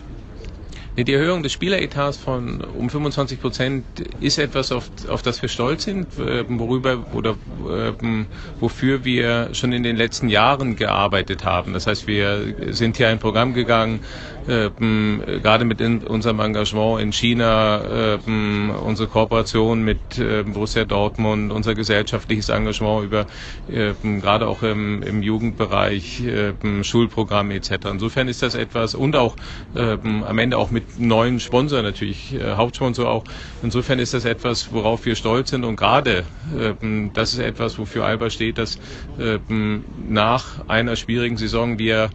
Die 0.98 1.14
Erhöhung 1.14 1.44
des 1.44 1.52
Spieleretats 1.52 2.16
von 2.16 2.62
um 2.62 2.90
25 2.90 3.42
Prozent 3.42 3.86
ist 4.22 4.38
etwas, 4.38 4.72
auf, 4.72 4.90
auf 5.10 5.22
das 5.22 5.42
wir 5.42 5.50
stolz 5.50 5.84
sind, 5.84 6.08
ähm, 6.18 6.58
worüber 6.58 7.06
oder 7.14 7.36
ähm, 7.70 8.28
wofür 8.62 9.04
wir 9.04 9.50
schon 9.54 9.74
in 9.74 9.84
den 9.84 9.98
letzten 9.98 10.30
Jahren 10.30 10.78
gearbeitet 10.78 11.44
haben. 11.44 11.74
Das 11.74 11.86
heißt, 11.86 12.08
wir 12.08 12.56
sind 12.70 12.96
hier 12.96 13.10
ein 13.10 13.20
Programm 13.20 13.54
gegangen, 13.54 14.00
gerade 14.48 15.66
mit 15.66 15.82
unserem 15.82 16.40
Engagement 16.40 17.02
in 17.02 17.12
China, 17.12 18.20
ähm, 18.28 18.72
unsere 18.84 19.08
Kooperation 19.08 19.84
mit 19.84 20.00
ähm, 20.20 20.54
Borussia 20.54 20.86
Dortmund, 20.86 21.52
unser 21.52 21.74
gesellschaftliches 21.74 22.50
Engagement 22.50 23.06
über 23.06 23.26
ähm, 23.72 24.22
gerade 24.22 24.48
auch 24.48 24.64
im, 24.64 25.02
im 25.04 25.22
Jugendbereich, 25.22 26.24
ähm, 26.26 26.84
Schulprogramm 26.84 27.52
etc. 27.52 27.72
Insofern 27.92 28.28
ist 28.28 28.42
das 28.42 28.56
etwas 28.56 28.96
und 28.96 29.16
auch 29.16 29.36
ähm, 29.76 30.24
am 30.24 30.38
Ende 30.38 30.58
auch 30.58 30.72
mit 30.72 31.00
neuen 31.00 31.40
Sponsor 31.40 31.82
natürlich, 31.82 32.34
äh, 32.34 32.54
Hauptsponsor 32.56 33.10
auch. 33.10 33.24
Insofern 33.64 34.00
ist 34.00 34.14
das 34.14 34.26
etwas, 34.26 34.72
worauf 34.72 35.06
wir 35.06 35.16
stolz 35.16 35.50
sind 35.50 35.64
und 35.64 35.76
gerade 35.76 36.24
ähm, 36.58 37.12
das 37.14 37.34
ist 37.34 37.40
etwas, 37.40 37.80
wofür 37.80 38.06
Alba 38.06 38.30
steht, 38.30 38.58
dass 38.58 38.80
ähm, 39.20 39.84
nach 40.08 40.68
einer 40.68 40.96
schwierigen 40.96 41.38
Saison 41.38 41.80
wir 41.80 42.10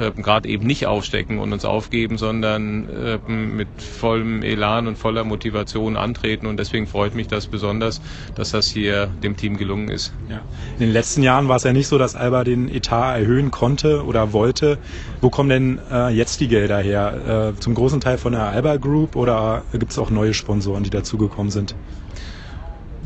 ähm, 0.00 0.22
gerade 0.22 0.48
eben 0.48 0.66
nicht 0.66 0.86
aufstecken 0.86 1.38
und 1.38 1.52
uns 1.52 1.64
aufgeben, 1.74 2.18
sondern 2.18 2.88
äh, 2.88 3.18
mit 3.30 3.68
vollem 3.78 4.42
Elan 4.42 4.86
und 4.86 4.96
voller 4.96 5.24
Motivation 5.24 5.96
antreten. 5.96 6.46
Und 6.46 6.58
deswegen 6.58 6.86
freut 6.86 7.14
mich 7.14 7.26
das 7.26 7.46
besonders, 7.46 8.00
dass 8.34 8.52
das 8.52 8.68
hier 8.68 9.06
dem 9.22 9.36
Team 9.36 9.56
gelungen 9.56 9.88
ist. 9.88 10.12
Ja. 10.30 10.40
In 10.74 10.80
den 10.86 10.92
letzten 10.92 11.22
Jahren 11.22 11.48
war 11.48 11.56
es 11.56 11.64
ja 11.64 11.72
nicht 11.72 11.88
so, 11.88 11.98
dass 11.98 12.14
Alba 12.14 12.44
den 12.44 12.68
Etat 12.68 13.16
erhöhen 13.16 13.50
konnte 13.50 14.04
oder 14.04 14.32
wollte. 14.32 14.78
Wo 15.20 15.30
kommen 15.30 15.48
denn 15.48 15.78
äh, 15.90 16.10
jetzt 16.10 16.40
die 16.40 16.48
Gelder 16.48 16.78
her? 16.78 17.54
Äh, 17.56 17.60
zum 17.60 17.74
großen 17.74 18.00
Teil 18.00 18.18
von 18.18 18.32
der 18.32 18.42
Alba 18.42 18.76
Group 18.76 19.16
oder 19.16 19.62
gibt 19.72 19.90
es 19.90 19.98
auch 19.98 20.10
neue 20.10 20.34
Sponsoren, 20.34 20.84
die 20.84 20.90
dazugekommen 20.90 21.50
sind? 21.50 21.74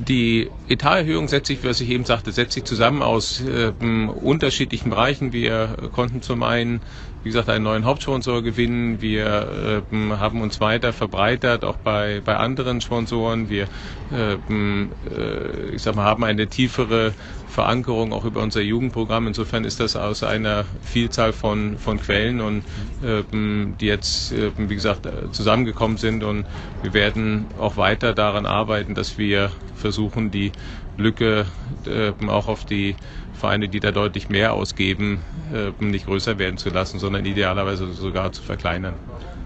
Die 0.06 0.48
Etaterhöhung 0.68 1.26
setzt 1.26 1.48
sich, 1.48 1.64
was 1.64 1.80
ich 1.80 1.90
eben 1.90 2.04
sagte, 2.04 2.30
setzt 2.30 2.52
sich 2.52 2.62
zusammen 2.62 3.02
aus 3.02 3.42
äh, 3.42 3.72
unterschiedlichen 3.80 4.90
Bereichen. 4.90 5.32
Wir 5.32 5.76
konnten 5.92 6.22
zum 6.22 6.44
einen 6.44 6.80
wie 7.28 7.32
gesagt, 7.32 7.50
einen 7.50 7.64
neuen 7.64 7.84
Hauptsponsor 7.84 8.42
gewinnen. 8.42 9.02
Wir 9.02 9.82
äh, 9.92 10.16
haben 10.16 10.40
uns 10.40 10.62
weiter 10.62 10.94
verbreitert, 10.94 11.62
auch 11.62 11.76
bei, 11.76 12.22
bei 12.24 12.38
anderen 12.38 12.80
Sponsoren. 12.80 13.50
Wir 13.50 13.68
ähm, 14.10 14.92
äh, 15.14 15.74
ich 15.74 15.82
sag 15.82 15.94
mal, 15.94 16.04
haben 16.04 16.24
eine 16.24 16.46
tiefere 16.46 17.12
Verankerung 17.58 18.12
auch 18.12 18.24
über 18.24 18.40
unser 18.40 18.60
Jugendprogramm. 18.60 19.26
Insofern 19.26 19.64
ist 19.64 19.80
das 19.80 19.96
aus 19.96 20.22
einer 20.22 20.64
Vielzahl 20.80 21.32
von, 21.32 21.76
von 21.76 21.98
Quellen 21.98 22.40
und 22.40 22.62
ähm, 23.04 23.74
die 23.80 23.86
jetzt, 23.86 24.30
äh, 24.30 24.52
wie 24.56 24.76
gesagt, 24.76 25.08
zusammengekommen 25.32 25.96
sind 25.96 26.22
und 26.22 26.46
wir 26.82 26.94
werden 26.94 27.46
auch 27.58 27.76
weiter 27.76 28.14
daran 28.14 28.46
arbeiten, 28.46 28.94
dass 28.94 29.18
wir 29.18 29.50
versuchen, 29.74 30.30
die 30.30 30.52
Lücke 30.96 31.46
äh, 31.84 32.12
auch 32.28 32.46
auf 32.46 32.64
die 32.64 32.94
Vereine, 33.32 33.68
die 33.68 33.80
da 33.80 33.90
deutlich 33.90 34.28
mehr 34.28 34.52
ausgeben, 34.52 35.20
äh, 35.52 35.84
nicht 35.84 36.06
größer 36.06 36.38
werden 36.38 36.58
zu 36.58 36.70
lassen, 36.70 37.00
sondern 37.00 37.24
idealerweise 37.24 37.92
sogar 37.92 38.30
zu 38.30 38.40
verkleinern. 38.40 38.94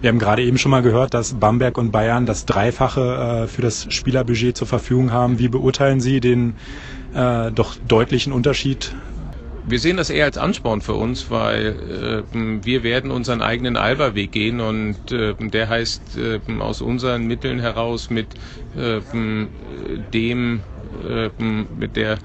Wir 0.02 0.08
haben 0.10 0.18
gerade 0.18 0.42
eben 0.42 0.58
schon 0.58 0.70
mal 0.70 0.82
gehört, 0.82 1.14
dass 1.14 1.32
Bamberg 1.32 1.78
und 1.78 1.92
Bayern 1.92 2.26
das 2.26 2.44
Dreifache 2.44 3.44
äh, 3.44 3.46
für 3.46 3.62
das 3.62 3.86
Spielerbudget 3.88 4.54
zur 4.56 4.66
Verfügung 4.66 5.12
haben. 5.12 5.38
Wie 5.38 5.48
beurteilen 5.48 6.00
Sie 6.00 6.20
den 6.20 6.56
äh, 7.14 7.50
doch 7.52 7.76
deutlichen 7.86 8.32
Unterschied? 8.32 8.94
Wir 9.64 9.78
sehen 9.78 9.96
das 9.96 10.10
eher 10.10 10.24
als 10.24 10.38
Ansporn 10.38 10.80
für 10.80 10.94
uns, 10.94 11.30
weil 11.30 12.24
äh, 12.34 12.64
wir 12.64 12.82
werden 12.82 13.12
unseren 13.12 13.42
eigenen 13.42 13.76
Alba-Weg 13.76 14.32
gehen 14.32 14.60
und 14.60 15.12
äh, 15.12 15.34
der 15.38 15.68
heißt 15.68 16.18
äh, 16.18 16.40
aus 16.60 16.80
unseren 16.80 17.26
Mitteln 17.26 17.60
heraus 17.60 18.10
mit 18.10 18.34
äh, 18.76 19.00
dem 20.12 20.62
äh, 21.08 21.30
mit 21.40 21.96
der 21.96 22.18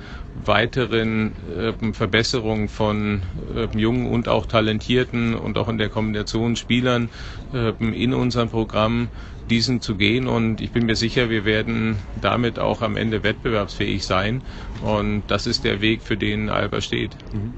weiteren 0.46 1.34
äh, 1.58 1.94
Verbesserung 1.94 2.70
von 2.70 3.24
äh, 3.56 3.68
jungen 3.78 4.08
und 4.08 4.28
auch 4.28 4.46
talentierten 4.46 5.36
und 5.36 5.58
auch 5.58 5.68
in 5.70 5.78
der 5.78 5.90
Kombination 5.90 6.56
Spielern 6.56 7.10
äh, 7.54 7.74
in 7.80 8.14
unserem 8.14 8.50
Programm 8.50 9.10
diesen 9.50 9.82
zu 9.82 9.96
gehen 9.96 10.28
und 10.28 10.60
ich 10.62 10.72
bin 10.72 10.86
mir 10.86 10.96
sicher, 10.96 11.30
wir 11.30 11.46
werden 11.46 11.98
damit 12.22 12.60
auch 12.60 12.82
am 12.82 12.98
Ende 12.98 13.24
wettbewerbsfähig 13.24 14.06
sein 14.06 14.44
und 14.82 15.24
das 15.28 15.48
ist 15.48 15.64
der 15.64 15.82
Weg, 15.82 16.02
für 16.02 16.18
den 16.18 16.50
Alba 16.50 16.82
steht. 16.82 17.16
Mhm. 17.32 17.54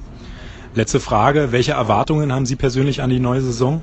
Letzte 0.76 1.00
Frage, 1.00 1.52
welche 1.52 1.72
Erwartungen 1.72 2.32
haben 2.32 2.46
Sie 2.46 2.56
persönlich 2.56 3.02
an 3.02 3.10
die 3.10 3.20
neue 3.20 3.42
Saison? 3.42 3.82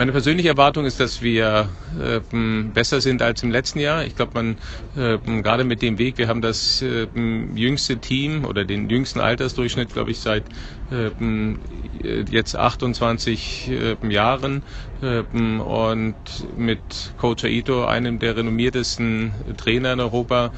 Meine 0.00 0.12
persönliche 0.12 0.48
Erwartung 0.48 0.86
ist, 0.86 0.98
dass 0.98 1.20
wir 1.20 1.68
äh, 2.02 2.20
besser 2.72 3.02
sind 3.02 3.20
als 3.20 3.42
im 3.42 3.50
letzten 3.50 3.80
Jahr. 3.80 4.06
Ich 4.06 4.16
glaube, 4.16 4.30
man 4.32 4.56
äh, 4.96 5.18
gerade 5.42 5.62
mit 5.64 5.82
dem 5.82 5.98
Weg, 5.98 6.16
wir 6.16 6.26
haben 6.26 6.40
das 6.40 6.80
äh, 6.80 7.06
jüngste 7.54 7.98
Team 7.98 8.46
oder 8.46 8.64
den 8.64 8.88
jüngsten 8.88 9.20
Altersdurchschnitt, 9.20 9.92
glaube 9.92 10.12
ich, 10.12 10.20
seit 10.20 10.46
ähm, 10.90 11.60
jetzt 12.02 12.56
28 12.56 13.68
ähm, 14.02 14.10
Jahren 14.10 14.62
ähm, 15.02 15.60
und 15.60 16.16
mit 16.56 17.12
Coach 17.18 17.44
Aito, 17.44 17.84
einem 17.84 18.18
der 18.20 18.38
renommiertesten 18.38 19.34
Trainer 19.58 19.92
in 19.92 20.00
Europa. 20.00 20.52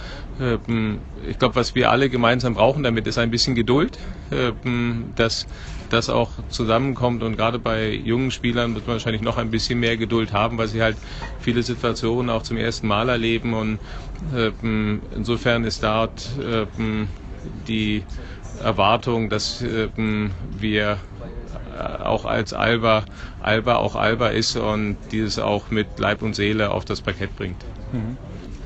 Ich 1.29 1.39
glaube, 1.39 1.57
was 1.57 1.75
wir 1.75 1.91
alle 1.91 2.09
gemeinsam 2.09 2.55
brauchen 2.55 2.83
damit, 2.83 3.07
ist 3.07 3.19
ein 3.19 3.31
bisschen 3.31 3.55
Geduld, 3.55 3.99
dass 5.15 5.47
das 5.93 6.09
auch 6.09 6.31
zusammenkommt 6.49 7.23
und 7.23 7.37
gerade 7.37 7.59
bei 7.59 7.91
jungen 7.91 8.31
Spielern 8.31 8.75
wird 8.75 8.87
man 8.87 8.95
wahrscheinlich 8.95 9.23
noch 9.23 9.39
ein 9.39 9.51
bisschen 9.51 9.79
mehr 9.81 9.97
Geduld 9.97 10.33
haben, 10.33 10.59
weil 10.59 10.69
sie 10.69 10.83
halt 10.83 10.97
viele 11.41 11.63
Situationen 11.63 12.31
auch 12.31 12.43
zum 12.43 12.57
ersten 12.57 12.87
Mal 12.87 13.09
erleben 13.09 13.55
und 13.55 13.79
insofern 15.15 15.65
ist 15.65 15.83
dort 15.83 16.31
die 17.67 18.05
Erwartung, 18.63 19.29
dass 19.29 19.63
ähm, 19.63 20.33
wir 20.59 20.99
äh, 21.79 22.03
auch 22.03 22.25
als 22.25 22.53
Alba, 22.53 23.05
Alba 23.41 23.77
auch 23.77 23.97
Alba 23.97 24.29
ist 24.29 24.57
und 24.57 24.97
dieses 25.11 25.39
auch 25.39 25.71
mit 25.71 25.87
Leib 25.99 26.23
und 26.23 26.35
Seele 26.35 26.71
auf 26.71 26.85
das 26.85 27.01
Parkett 27.01 27.35
bringt. 27.37 27.65
Mhm. 27.93 28.17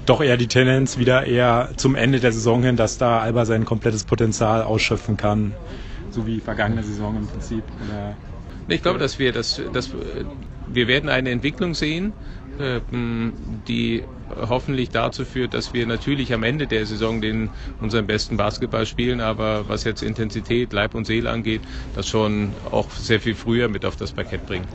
Doch 0.04 0.21
eher 0.21 0.37
die 0.37 0.47
Tendenz 0.47 0.99
wieder 0.99 1.26
eher 1.26 1.71
zum 1.76 1.95
Ende 1.95 2.21
der 2.21 2.33
Saison 2.33 2.62
hin, 2.62 2.76
dass 2.76 2.99
da 2.99 3.21
Alba 3.21 3.45
sein 3.45 3.64
komplettes 3.64 4.04
Potenzial 4.04 4.62
ausschöpfen 4.62 5.16
kann, 5.16 5.54
so 6.16 6.26
wie 6.26 6.40
vergangene 6.40 6.82
Saison 6.82 7.16
im 7.16 7.26
Prinzip. 7.26 7.62
Oder 7.87 8.16
ich 8.68 8.82
glaube, 8.82 8.99
dass 8.99 9.18
wir 9.18 9.32
das, 9.32 9.61
dass 9.73 9.90
wir 10.66 10.88
werden 10.88 11.08
eine 11.08 11.30
Entwicklung 11.30 11.75
sehen, 11.75 12.12
ähm, 12.58 13.32
die 13.68 14.02
hoffentlich 14.35 14.90
dazu 14.90 15.25
führt, 15.25 15.54
dass 15.54 15.73
wir 15.73 15.87
natürlich 15.87 16.32
am 16.32 16.42
Ende 16.42 16.66
der 16.66 16.85
Saison 16.87 17.20
den 17.20 17.50
unseren 17.80 18.06
besten 18.06 18.37
Basketball 18.37 18.87
spielen, 18.87 19.20
aber 19.20 19.68
was 19.68 19.85
jetzt 19.85 20.02
Intensität, 20.02 20.73
Leib 20.73 20.94
und 20.94 21.06
Seele 21.06 21.30
angeht, 21.30 21.61
das 21.94 22.08
schon 22.08 22.52
auch 22.73 22.90
sehr 22.90 23.20
viel 23.20 23.35
früher 23.35 23.68
mit 23.68 23.85
auf 23.85 23.94
das 23.94 24.12
Parkett 24.12 24.46
bringen. 24.46 24.66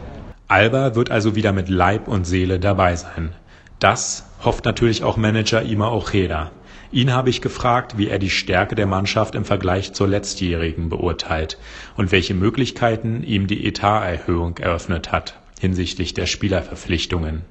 Alba 0.48 0.96
wird 0.96 1.12
also 1.12 1.36
wieder 1.36 1.52
mit 1.52 1.68
Leib 1.70 2.08
und 2.08 2.26
Seele 2.26 2.60
dabei 2.60 2.96
sein. 2.96 3.34
Das 3.80 4.26
hofft 4.44 4.64
natürlich 4.66 5.04
auch 5.04 5.18
Manager 5.18 5.64
Ima 5.64 5.90
Ojeda. 5.90 6.52
Ihn 6.94 7.14
habe 7.14 7.30
ich 7.30 7.42
gefragt, 7.42 7.98
wie 7.98 8.10
er 8.10 8.20
die 8.20 8.30
Stärke 8.30 8.76
der 8.76 8.86
Mannschaft 8.86 9.36
im 9.36 9.46
Vergleich 9.46 9.94
zur 9.94 10.10
letztjährigen 10.10 10.90
beurteilt 10.90 11.58
und 11.96 12.12
welche 12.12 12.34
Möglichkeiten 12.34 13.24
ihm 13.24 13.48
die 13.48 13.66
Etaterhöhung 13.66 14.58
eröffnet 14.58 15.12
hat 15.12 15.40
hinsichtlich 15.62 16.14
der 16.14 16.26
Spielerverpflichtungen. 16.26 17.44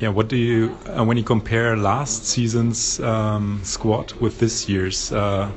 Yeah, 0.00 0.14
what 0.14 0.30
do 0.30 0.36
you 0.36 0.70
uh, 0.86 1.04
when 1.04 1.16
you 1.16 1.24
compare 1.24 1.76
last 1.76 2.26
season's 2.26 3.00
um, 3.00 3.60
squad 3.64 4.14
with 4.20 4.38
this 4.38 4.68
year's? 4.68 5.10
Uh, 5.10 5.48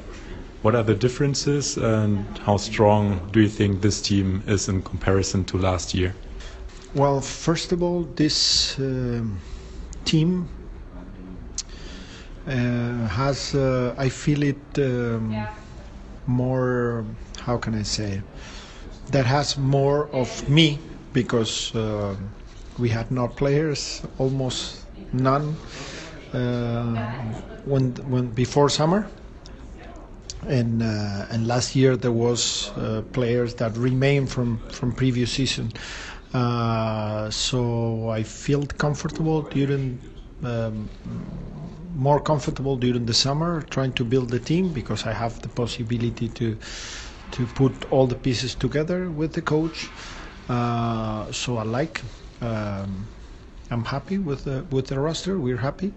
what 0.62 0.74
are 0.74 0.86
the 0.86 0.94
differences, 0.94 1.78
and 1.78 2.24
how 2.46 2.58
strong 2.58 3.20
do 3.32 3.40
you 3.42 3.50
think 3.50 3.82
this 3.82 4.02
team 4.02 4.42
is 4.48 4.68
in 4.68 4.84
comparison 4.84 5.44
to 5.46 5.58
last 5.58 5.94
year? 5.94 6.14
Well, 6.94 7.20
first 7.20 7.72
of 7.72 7.82
all, 7.82 8.08
this 8.16 8.80
uh, 8.80 9.22
team 10.06 10.48
has, 12.48 13.56
uh, 13.56 13.94
I 13.98 14.10
feel 14.10 14.44
it 14.44 14.58
um, 14.78 15.32
yeah. 15.32 15.54
more, 16.26 17.06
how 17.42 17.58
can 17.58 17.76
I 17.76 17.84
say, 17.84 18.22
that 19.12 19.26
has 19.26 19.58
more 19.58 20.08
of 20.14 20.48
me 20.50 20.80
because 21.14 21.74
uh, 21.76 22.16
we 22.78 22.90
had 22.90 23.10
no 23.12 23.28
players, 23.28 24.04
almost 24.18 24.86
none, 25.14 25.56
uh, 26.34 26.96
when 27.66 27.92
when 28.10 28.28
before 28.28 28.70
summer. 28.70 29.08
And 30.48 30.82
uh, 30.84 31.26
and 31.32 31.48
last 31.48 31.76
year 31.76 31.98
there 31.98 32.12
was 32.12 32.70
uh, 32.78 33.02
players 33.12 33.56
that 33.56 33.76
remained 33.76 34.30
from 34.30 34.60
from 34.70 34.92
previous 34.94 35.32
season. 35.32 35.72
Uh, 36.34 37.30
so 37.30 38.10
I 38.10 38.24
felt 38.24 38.78
comfortable 38.78 39.42
during. 39.42 40.00
Um, 40.44 40.90
more 41.98 42.20
comfortable 42.20 42.78
during 42.78 43.06
the 43.06 43.14
summer 43.14 43.62
trying 43.64 43.92
to 43.94 44.06
build 44.06 44.30
the 44.30 44.40
team 44.40 44.72
because 44.72 45.06
I 45.06 45.14
have 45.14 45.42
the 45.42 45.50
possibility 45.50 46.30
to 46.30 46.58
to 47.32 47.46
put 47.48 47.74
all 47.92 48.08
the 48.08 48.16
pieces 48.16 48.56
together 48.56 49.10
with 49.10 49.34
the 49.34 49.42
coach. 49.42 49.90
Uh, 50.48 51.30
so 51.32 51.58
I 51.58 51.64
like 51.64 52.02
um, 52.42 53.08
I'm 53.72 53.84
happy 53.84 54.18
with 54.18 54.46
the 54.46 54.66
with 54.72 54.88
the 54.88 55.00
roster. 55.00 55.38
We're 55.40 55.58
happy, 55.58 55.92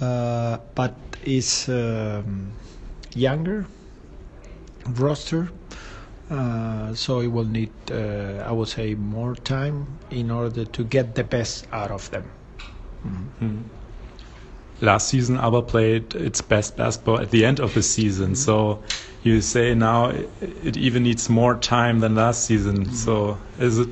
uh, 0.00 0.58
but 0.74 0.94
it's 1.24 1.68
um, 1.68 2.52
younger 3.14 3.66
roster, 4.98 5.48
uh, 6.30 6.94
so 6.94 7.20
it 7.20 7.28
will 7.28 7.44
need, 7.44 7.70
uh, 7.90 8.44
I 8.46 8.52
would 8.52 8.68
say, 8.68 8.94
more 8.94 9.34
time 9.36 9.86
in 10.10 10.30
order 10.30 10.64
to 10.64 10.84
get 10.84 11.14
the 11.14 11.24
best 11.24 11.66
out 11.72 11.90
of 11.90 12.10
them. 12.10 12.24
Mm-hmm. 13.06 13.81
Last 14.82 15.08
season, 15.08 15.36
Alba 15.36 15.62
played 15.62 16.14
its 16.14 16.40
best 16.42 16.76
basketball 16.76 17.20
at 17.20 17.30
the 17.30 17.44
end 17.44 17.60
of 17.60 17.72
the 17.72 17.82
season. 17.82 18.32
Mm-hmm. 18.32 18.34
So 18.34 18.82
you 19.22 19.40
say 19.40 19.74
now 19.74 20.10
it 20.68 20.76
even 20.76 21.04
needs 21.04 21.28
more 21.28 21.54
time 21.54 22.00
than 22.00 22.16
last 22.16 22.44
season. 22.44 22.84
Mm-hmm. 22.84 22.94
So 22.94 23.38
is 23.58 23.78
it 23.78 23.88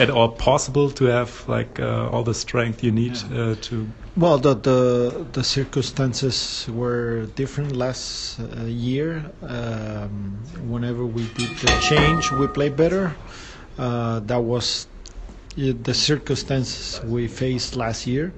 at 0.00 0.10
all 0.10 0.30
possible 0.30 0.90
to 0.90 1.04
have 1.04 1.46
like 1.48 1.78
uh, 1.78 2.08
all 2.08 2.22
the 2.22 2.34
strength 2.34 2.82
you 2.82 2.90
need 2.90 3.16
uh, 3.32 3.54
to? 3.60 3.86
Well, 4.16 4.38
the, 4.38 4.54
the 4.54 5.26
the 5.32 5.44
circumstances 5.44 6.66
were 6.72 7.26
different 7.36 7.76
last 7.76 8.40
uh, 8.40 8.64
year. 8.64 9.30
Um, 9.42 10.38
whenever 10.66 11.04
we 11.04 11.28
did 11.34 11.50
the 11.58 11.78
change, 11.80 12.32
we 12.32 12.46
played 12.48 12.76
better. 12.76 13.14
Uh, 13.76 14.20
that 14.20 14.40
was 14.40 14.88
the 15.56 15.94
circumstances 15.94 17.00
we 17.04 17.28
faced 17.28 17.76
last 17.76 18.06
year. 18.06 18.32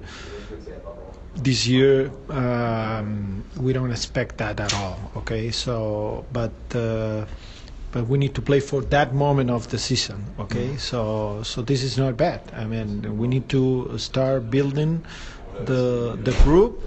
This 1.35 1.65
year, 1.65 2.11
um, 2.29 3.43
we 3.57 3.71
don't 3.73 3.91
expect 3.91 4.37
that 4.39 4.59
at 4.59 4.73
all. 4.73 4.99
Okay, 5.17 5.51
so 5.51 6.25
but 6.33 6.51
uh, 6.75 7.25
but 7.91 8.07
we 8.07 8.17
need 8.17 8.35
to 8.35 8.41
play 8.41 8.59
for 8.59 8.81
that 8.81 9.13
moment 9.13 9.49
of 9.49 9.69
the 9.69 9.77
season 9.77 10.23
okay 10.39 10.69
mm. 10.69 10.79
so 10.79 11.43
so 11.43 11.61
this 11.61 11.83
is 11.83 11.97
not 11.97 12.15
bad 12.15 12.39
i 12.55 12.63
mean 12.63 13.17
we 13.17 13.27
need 13.27 13.49
to 13.49 13.97
start 13.97 14.49
building 14.49 15.03
the 15.65 16.17
the 16.23 16.31
group 16.43 16.81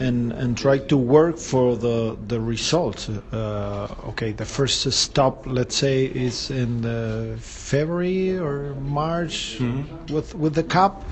and 0.00 0.32
and 0.32 0.56
try 0.56 0.78
to 0.78 0.96
work 0.96 1.38
for 1.38 1.76
the 1.76 2.16
the 2.28 2.40
results. 2.40 3.08
Uh, 3.08 3.88
okay, 4.08 4.32
the 4.32 4.44
first 4.44 4.90
stop, 4.92 5.46
let's 5.46 5.76
say, 5.76 6.04
is 6.04 6.50
in 6.50 6.84
uh, 6.84 7.36
February 7.38 8.36
or 8.36 8.74
March 8.74 9.58
with 10.10 10.34
with 10.34 10.54
the 10.54 10.62
cup. 10.62 11.04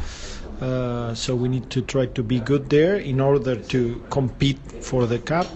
Uh, 0.61 1.15
so 1.15 1.35
we 1.37 1.49
need 1.49 1.71
to 1.71 1.83
try 1.83 2.07
to 2.07 2.23
be 2.23 2.41
good 2.41 2.69
there 2.71 2.97
in 2.97 3.21
order 3.21 3.55
to 3.57 4.03
compete 4.11 4.59
for 4.83 5.07
the 5.07 5.19
cup. 5.19 5.47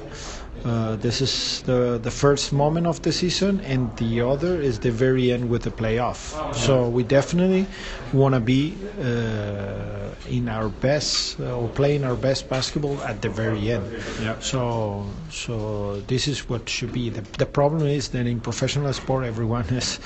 Uh, 0.64 0.94
this 0.96 1.20
is 1.20 1.62
the 1.62 1.98
the 2.00 2.10
first 2.10 2.52
moment 2.52 2.86
of 2.86 3.02
the 3.02 3.10
season, 3.10 3.58
and 3.62 3.90
the 3.96 4.20
other 4.20 4.60
is 4.60 4.78
the 4.78 4.92
very 4.92 5.32
end 5.32 5.50
with 5.50 5.62
the 5.62 5.70
playoff. 5.70 6.38
So 6.54 6.88
we 6.88 7.02
definitely 7.02 7.66
want 8.12 8.34
to 8.36 8.40
be 8.40 8.76
uh, 9.00 10.14
in 10.30 10.48
our 10.48 10.68
best 10.68 11.40
uh, 11.40 11.58
or 11.58 11.68
playing 11.68 12.04
our 12.04 12.14
best 12.14 12.48
basketball 12.48 13.02
at 13.02 13.22
the 13.22 13.28
very 13.28 13.72
end. 13.72 13.90
Yeah. 14.22 14.38
So 14.38 15.04
so 15.30 16.00
this 16.06 16.28
is 16.28 16.48
what 16.48 16.68
should 16.68 16.92
be. 16.92 17.10
The, 17.10 17.22
the 17.38 17.46
problem 17.46 17.82
is 17.88 18.10
that 18.10 18.26
in 18.28 18.38
professional 18.40 18.92
sport, 18.92 19.24
everyone 19.24 19.66
is 19.74 19.98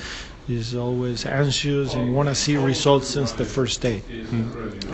is 0.47 0.75
always 0.75 1.25
anxious 1.25 1.93
and 1.93 2.15
want 2.15 2.29
to 2.29 2.35
see 2.35 2.57
results 2.57 3.07
since 3.07 3.31
the 3.33 3.45
first 3.45 3.81
day. 3.81 4.01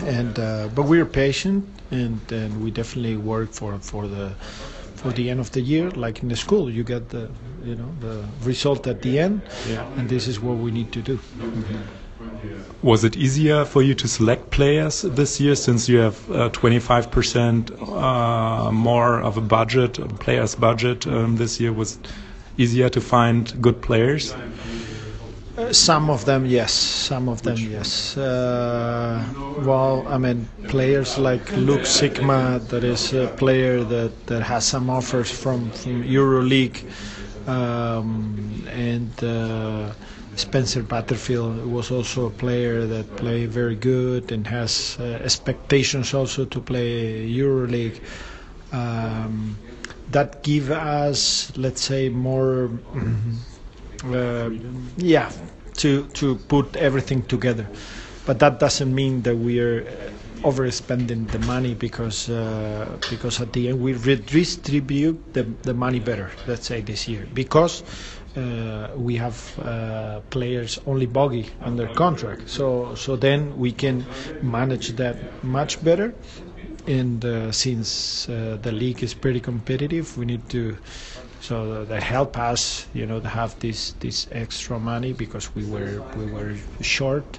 And 0.04 0.38
uh, 0.38 0.68
but 0.74 0.82
we're 0.82 1.06
patient 1.06 1.64
and, 1.90 2.20
and 2.32 2.62
we 2.62 2.70
definitely 2.70 3.16
work 3.16 3.52
for 3.52 3.78
for 3.78 4.06
the 4.08 4.30
for 4.96 5.12
the 5.12 5.30
end 5.30 5.40
of 5.40 5.50
the 5.52 5.60
year. 5.60 5.90
Like 5.90 6.22
in 6.22 6.28
the 6.28 6.36
school, 6.36 6.70
you 6.70 6.84
get 6.84 7.10
the 7.10 7.28
you 7.64 7.76
know 7.76 7.90
the 8.00 8.24
result 8.42 8.86
at 8.86 9.02
the 9.02 9.18
end, 9.18 9.42
and 9.96 10.08
this 10.08 10.26
is 10.26 10.40
what 10.40 10.56
we 10.56 10.70
need 10.70 10.92
to 10.92 11.02
do. 11.02 11.18
Was 12.82 13.04
it 13.04 13.16
easier 13.16 13.64
for 13.64 13.82
you 13.82 13.94
to 13.94 14.06
select 14.08 14.50
players 14.50 15.02
this 15.02 15.40
year 15.40 15.54
since 15.54 15.88
you 15.88 15.98
have 15.98 16.30
uh, 16.30 16.50
25% 16.50 17.70
uh, 17.80 18.70
more 18.70 19.20
of 19.20 19.36
a 19.36 19.40
budget, 19.40 19.98
a 19.98 20.06
player's 20.06 20.54
budget 20.54 21.06
um, 21.06 21.36
this 21.36 21.58
year? 21.60 21.72
Was 21.72 21.96
it 21.96 22.08
easier 22.58 22.88
to 22.90 23.00
find 23.00 23.60
good 23.62 23.80
players? 23.80 24.34
Some 25.70 26.10
of 26.10 26.24
them, 26.24 26.46
yes. 26.46 26.72
Some 26.72 27.28
of 27.28 27.42
them, 27.42 27.56
yes. 27.56 28.16
Uh, 28.16 29.22
well, 29.58 30.04
I 30.08 30.18
mean, 30.18 30.48
players 30.68 31.16
like 31.18 31.50
Luke 31.52 31.86
Sigma, 31.86 32.58
that 32.70 32.82
is 32.82 33.12
a 33.12 33.28
player 33.28 33.84
that, 33.84 34.26
that 34.26 34.42
has 34.42 34.64
some 34.64 34.90
offers 34.90 35.30
from 35.30 35.70
from 35.70 36.02
EuroLeague, 36.02 36.84
um, 37.46 38.64
and 38.68 39.12
uh, 39.22 39.92
Spencer 40.34 40.82
Butterfield 40.82 41.64
was 41.66 41.90
also 41.92 42.26
a 42.26 42.30
player 42.30 42.86
that 42.86 43.16
played 43.16 43.50
very 43.50 43.76
good 43.76 44.32
and 44.32 44.46
has 44.48 44.96
uh, 44.98 45.04
expectations 45.22 46.14
also 46.14 46.44
to 46.46 46.60
play 46.60 47.28
EuroLeague. 47.30 48.00
Um, 48.72 49.56
that 50.10 50.42
give 50.42 50.70
us, 50.70 51.52
let's 51.56 51.80
say, 51.80 52.08
more 52.08 52.70
uh, 52.94 53.00
yeah, 54.96 55.30
to 55.76 56.06
to 56.14 56.36
put 56.48 56.76
everything 56.76 57.22
together. 57.24 57.66
But 58.26 58.38
that 58.38 58.58
doesn't 58.60 58.94
mean 58.94 59.22
that 59.22 59.36
we 59.36 59.60
are 59.60 59.84
overspending 60.42 61.28
the 61.30 61.38
money 61.40 61.74
because 61.74 62.28
uh, 62.28 62.98
because 63.10 63.40
at 63.40 63.52
the 63.52 63.68
end 63.68 63.80
we 63.80 63.94
redistribute 63.94 65.32
the, 65.34 65.44
the 65.62 65.74
money 65.74 66.00
better. 66.00 66.30
Let's 66.46 66.66
say 66.66 66.80
this 66.80 67.08
year 67.08 67.26
because. 67.34 67.82
Uh, 68.36 68.90
we 68.96 69.14
have 69.14 69.56
uh, 69.60 70.18
players 70.30 70.80
only 70.88 71.06
bogey 71.06 71.46
under 71.60 71.86
contract, 71.94 72.50
so 72.50 72.92
so 72.96 73.14
then 73.14 73.56
we 73.56 73.70
can 73.70 74.04
manage 74.42 74.88
that 74.96 75.16
much 75.44 75.78
better. 75.84 76.12
And 76.88 77.24
uh, 77.24 77.52
since 77.52 78.28
uh, 78.28 78.58
the 78.60 78.72
league 78.72 79.04
is 79.04 79.14
pretty 79.14 79.38
competitive, 79.38 80.18
we 80.18 80.26
need 80.26 80.48
to 80.50 80.76
so 81.48 81.84
that 81.84 82.02
help 82.02 82.38
us 82.38 82.86
you 82.94 83.04
know 83.06 83.20
to 83.20 83.28
have 83.28 83.50
this 83.60 83.92
this 84.00 84.26
extra 84.32 84.78
money 84.78 85.12
because 85.12 85.46
we 85.54 85.64
were 85.64 86.02
we 86.16 86.26
were 86.34 86.54
short 86.80 87.38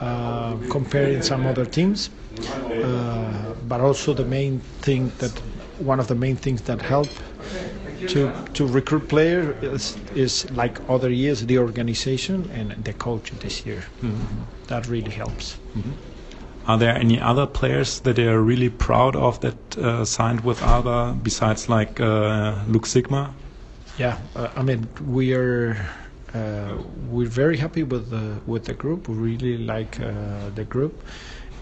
uh, 0.00 0.56
comparing 0.70 1.22
some 1.22 1.46
other 1.46 1.66
teams. 1.66 2.10
Uh, 2.70 3.54
but 3.68 3.80
also 3.80 4.12
the 4.14 4.24
main 4.24 4.60
thing 4.86 5.10
that 5.18 5.32
one 5.78 5.98
of 6.00 6.06
the 6.06 6.14
main 6.14 6.36
things 6.36 6.60
that 6.62 6.80
help 6.82 7.08
to 8.08 8.20
to 8.54 8.66
recruit 8.66 9.08
players 9.08 9.56
is, 9.62 9.96
is 10.14 10.50
like 10.52 10.74
other 10.88 11.10
years 11.10 11.44
the 11.46 11.58
organization 11.58 12.50
and 12.58 12.84
the 12.84 12.92
coach 12.92 13.30
this 13.44 13.66
year. 13.66 13.82
That 14.68 14.86
really 14.88 15.12
helps 15.22 15.56
Are 16.66 16.76
there 16.76 16.96
any 16.96 17.20
other 17.20 17.46
players 17.46 18.00
that 18.00 18.16
they 18.16 18.26
are 18.26 18.40
really 18.40 18.70
proud 18.70 19.14
of 19.14 19.40
that 19.40 19.78
uh, 19.78 20.04
signed 20.04 20.40
with 20.40 20.62
Alba 20.62 21.16
besides 21.22 21.68
like 21.68 22.00
uh, 22.00 22.56
Luke 22.66 22.86
Sigma? 22.86 23.32
Yeah, 23.98 24.18
uh, 24.34 24.48
I 24.56 24.62
mean 24.62 24.88
we 25.06 25.32
are 25.32 25.76
uh, 26.34 26.76
we're 27.08 27.28
very 27.28 27.56
happy 27.56 27.82
with 27.82 28.10
the 28.10 28.40
with 28.46 28.64
the 28.64 28.74
group. 28.74 29.08
We 29.08 29.14
really 29.14 29.58
like 29.58 30.00
uh, 30.00 30.50
the 30.54 30.64
group, 30.64 30.94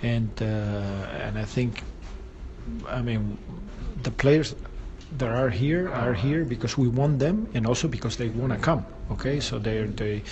and 0.03 0.31
uh, 0.41 1.25
and 1.25 1.39
I 1.39 1.45
think, 1.45 1.83
I 2.89 3.03
mean, 3.03 3.39
the 4.03 4.11
players 4.11 4.55
that 5.19 5.31
are 5.31 5.51
here 5.51 5.91
are 5.93 6.15
here 6.15 6.45
because 6.45 6.79
we 6.79 6.89
want 6.89 7.19
them, 7.19 7.47
and 7.55 7.67
also 7.67 7.89
because 7.89 8.17
they 8.17 8.29
want 8.29 8.53
to 8.53 8.59
come. 8.59 8.87
Okay, 9.11 9.39
so 9.41 9.59
they're 9.59 9.87
they 9.87 10.23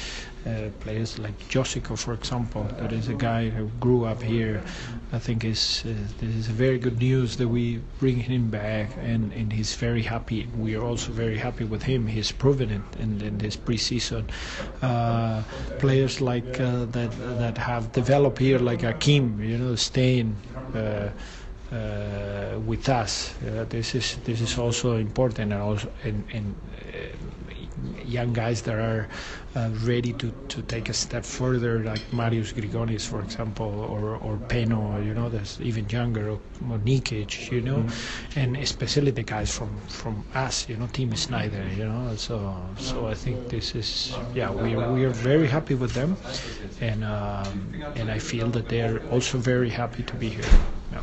uh, 0.47 0.71
players 0.81 1.19
like 1.19 1.39
Josico, 1.49 1.97
for 1.97 2.15
example, 2.15 2.65
that 2.79 2.93
is 2.93 3.09
a 3.09 3.15
guy 3.15 3.49
who 3.49 3.71
grew 3.79 4.05
up 4.05 4.23
here. 4.23 4.63
I 5.13 5.19
think 5.19 5.45
is 5.45 5.85
uh, 5.87 5.93
this 6.19 6.35
is 6.35 6.47
very 6.47 6.79
good 6.79 6.99
news 6.99 7.37
that 7.37 7.49
we 7.49 7.81
bring 8.01 8.17
him 8.17 8.51
back, 8.51 8.91
and, 9.01 9.33
and 9.35 9.53
he's 9.53 9.75
very 9.77 10.03
happy. 10.03 10.49
We 10.59 10.75
are 10.75 10.83
also 10.83 11.13
very 11.13 11.37
happy 11.39 11.65
with 11.65 11.83
him. 11.83 12.07
He's 12.07 12.33
proven 12.33 12.71
it 12.71 13.01
in, 13.01 13.21
in 13.21 13.39
this 13.39 13.57
preseason. 13.57 14.25
Uh, 14.81 15.43
players 15.79 16.21
like 16.21 16.59
uh, 16.59 16.87
that 16.87 17.13
that 17.39 17.59
have 17.59 17.93
developed 17.93 18.39
here, 18.39 18.59
like 18.59 18.83
Akim, 18.83 19.41
you 19.43 19.59
know, 19.59 19.77
staying. 19.77 20.37
Uh, 20.75 21.11
uh, 21.73 22.59
with 22.67 22.87
us, 22.91 23.33
this 23.71 23.95
is 23.95 24.17
this 24.25 24.43
is 24.43 24.59
also 24.59 24.99
important, 24.99 25.53
and 25.53 25.63
also 25.63 25.91
in 26.05 26.23
uh, 26.93 27.42
young 28.05 28.33
guys 28.33 28.63
that 28.63 28.75
are 28.75 29.09
uh, 29.55 29.71
ready 29.85 30.13
to, 30.15 30.33
to 30.49 30.63
take 30.63 30.89
a 30.89 30.93
step 30.93 31.25
further, 31.25 31.83
like 31.85 32.01
Marius 32.13 32.53
Grigonis, 32.53 33.07
for 33.07 33.21
example, 33.21 33.67
or, 33.67 34.17
or 34.17 34.37
Peno, 34.49 35.01
you 35.01 35.15
know, 35.15 35.29
that's 35.29 35.61
even 35.61 35.89
younger, 35.89 36.31
or, 36.31 36.41
or 36.71 36.79
Nikic, 36.79 37.51
you 37.51 37.61
know, 37.61 37.85
and 38.37 38.57
especially 38.57 39.11
the 39.11 39.23
guys 39.23 39.57
from, 39.57 39.77
from 39.89 40.25
us, 40.35 40.69
you 40.69 40.77
know, 40.77 40.87
Team 40.87 41.15
Snyder, 41.17 41.65
you 41.77 41.85
know. 41.85 42.15
So 42.17 42.55
so 42.79 43.07
I 43.07 43.15
think 43.15 43.49
this 43.49 43.75
is, 43.75 44.15
yeah, 44.35 44.51
we 44.51 44.75
are, 44.75 44.93
we 44.93 45.05
are 45.05 45.11
very 45.11 45.47
happy 45.47 45.75
with 45.75 45.93
them, 45.93 46.17
and 46.81 47.05
um, 47.05 47.75
and 47.97 48.11
I 48.11 48.19
feel 48.19 48.49
that 48.51 48.69
they 48.69 48.83
are 48.83 49.01
also 49.11 49.39
very 49.39 49.71
happy 49.71 50.03
to 50.03 50.15
be 50.15 50.29
here. 50.29 50.45
Yeah. 50.93 51.03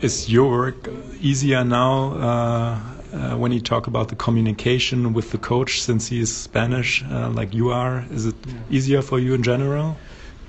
Is 0.00 0.30
your 0.30 0.50
work 0.50 0.88
easier 1.20 1.64
now 1.64 2.12
uh, 2.14 2.99
uh, 3.12 3.36
when 3.36 3.52
you 3.52 3.60
talk 3.60 3.86
about 3.86 4.08
the 4.08 4.16
communication 4.16 5.12
with 5.12 5.30
the 5.30 5.38
coach 5.38 5.80
since 5.82 6.08
he 6.08 6.20
is 6.20 6.34
Spanish, 6.34 7.04
uh, 7.04 7.30
like 7.30 7.54
you 7.54 7.70
are? 7.70 8.04
Is 8.10 8.26
it 8.26 8.36
easier 8.70 9.02
for 9.02 9.18
you 9.18 9.34
in 9.34 9.42
general? 9.42 9.98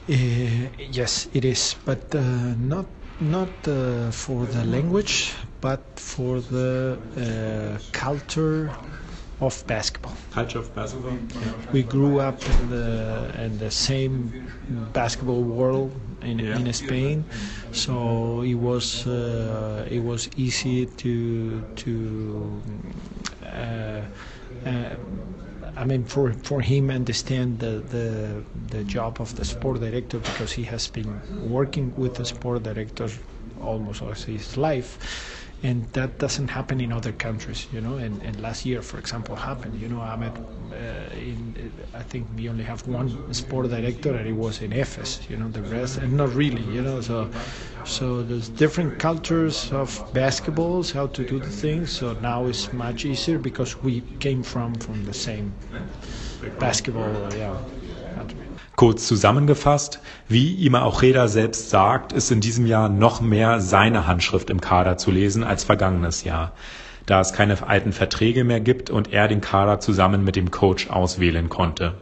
Uh, 0.09 0.13
yes, 0.77 1.27
it 1.33 1.45
is, 1.45 1.75
but 1.85 2.13
uh, 2.15 2.21
not 2.57 2.85
not 3.19 3.67
uh, 3.67 4.11
for 4.11 4.45
the 4.45 4.63
language, 4.65 5.33
but 5.61 5.81
for 5.99 6.41
the 6.41 6.97
uh, 7.17 7.79
culture 7.91 8.71
of 9.39 9.63
basketball. 9.67 10.15
Culture 10.31 10.59
of 10.59 10.73
basketball. 10.75 11.17
We 11.71 11.83
grew 11.83 12.19
up 12.19 12.41
in 12.43 12.69
the 12.69 13.31
in 13.45 13.57
the 13.57 13.71
same 13.71 14.49
basketball 14.93 15.43
world 15.43 15.91
in, 16.23 16.39
Yeah. 16.39 16.57
in 16.59 16.71
Spain, 16.73 17.25
so 17.71 18.41
it 18.41 18.55
was 18.55 19.07
uh, 19.07 19.87
it 19.89 19.99
was 20.03 20.29
easy 20.37 20.85
to 20.85 21.61
to. 21.75 22.61
Uh, 23.45 24.01
uh, 24.65 24.95
I 25.77 25.85
mean, 25.85 26.03
for 26.03 26.33
for 26.43 26.61
him 26.61 26.89
understand 26.89 27.59
the, 27.59 27.81
the 27.95 28.43
the 28.69 28.83
job 28.83 29.19
of 29.21 29.35
the 29.35 29.45
sport 29.45 29.79
director 29.79 30.19
because 30.19 30.51
he 30.51 30.63
has 30.63 30.87
been 30.87 31.21
working 31.49 31.93
with 31.97 32.15
the 32.15 32.25
sport 32.25 32.63
director 32.63 33.07
almost 33.61 34.01
all 34.01 34.11
his 34.13 34.57
life, 34.57 34.97
and 35.63 35.85
that 35.93 36.17
doesn't 36.17 36.47
happen 36.49 36.81
in 36.81 36.91
other 36.91 37.11
countries, 37.11 37.67
you 37.71 37.81
know. 37.81 37.95
And, 37.97 38.21
and 38.23 38.39
last 38.41 38.65
year, 38.65 38.81
for 38.81 38.97
example, 38.97 39.35
happened. 39.35 39.79
You 39.79 39.89
know, 39.89 39.99
Ahmed, 40.01 40.33
uh, 40.71 40.75
in, 41.15 41.71
I 41.93 42.01
think 42.03 42.27
we 42.35 42.49
only 42.49 42.63
have 42.63 42.87
one 42.87 43.33
sport 43.33 43.69
director, 43.69 44.13
and 44.15 44.27
it 44.27 44.33
was 44.33 44.61
in 44.61 44.71
Efes. 44.71 45.29
You 45.29 45.37
know, 45.37 45.49
the 45.49 45.61
rest, 45.61 45.97
and 45.97 46.13
not 46.17 46.33
really. 46.33 46.63
You 46.63 46.81
know, 46.81 47.01
so 47.01 47.29
so 47.83 48.23
there's 48.23 48.49
different 48.49 48.97
cultures 48.99 49.71
of 49.71 49.89
basketballs, 50.13 50.91
how 50.93 51.07
to 51.07 51.23
do 51.23 51.39
the 51.39 51.49
things. 51.49 51.91
So 51.91 52.13
now 52.13 52.45
it's 52.47 52.73
much 52.73 53.05
easier 53.05 53.37
because 53.37 53.81
we 53.83 54.01
came 54.19 54.43
from 54.43 54.75
from 54.75 55.05
the 55.05 55.13
same 55.13 55.53
basketball. 56.59 57.33
Yeah. 57.35 57.57
Kurz 58.75 59.05
zusammengefasst, 59.07 59.99
wie 60.27 60.65
Ima 60.65 60.85
Ojeda 60.85 61.27
selbst 61.27 61.69
sagt, 61.69 62.13
ist 62.13 62.31
in 62.31 62.41
diesem 62.41 62.65
Jahr 62.65 62.89
noch 62.89 63.21
mehr 63.21 63.59
seine 63.59 64.07
Handschrift 64.07 64.49
im 64.49 64.61
Kader 64.61 64.97
zu 64.97 65.11
lesen 65.11 65.43
als 65.43 65.63
vergangenes 65.63 66.23
Jahr, 66.23 66.53
da 67.05 67.19
es 67.19 67.33
keine 67.33 67.67
alten 67.67 67.91
Verträge 67.91 68.43
mehr 68.43 68.59
gibt 68.61 68.89
und 68.89 69.11
er 69.11 69.27
den 69.27 69.41
Kader 69.41 69.79
zusammen 69.79 70.23
mit 70.23 70.35
dem 70.35 70.51
Coach 70.51 70.89
auswählen 70.89 71.49
konnte. 71.49 71.95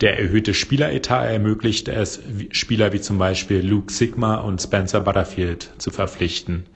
Der 0.00 0.18
erhöhte 0.18 0.54
Spieleretat 0.54 1.26
ermöglichte 1.26 1.92
es, 1.92 2.20
Spieler 2.50 2.92
wie 2.92 3.00
zum 3.00 3.18
Beispiel 3.18 3.66
Luke 3.66 3.92
Sigma 3.92 4.36
und 4.36 4.62
Spencer 4.62 5.00
Butterfield 5.00 5.70
zu 5.78 5.90
verpflichten. 5.90 6.66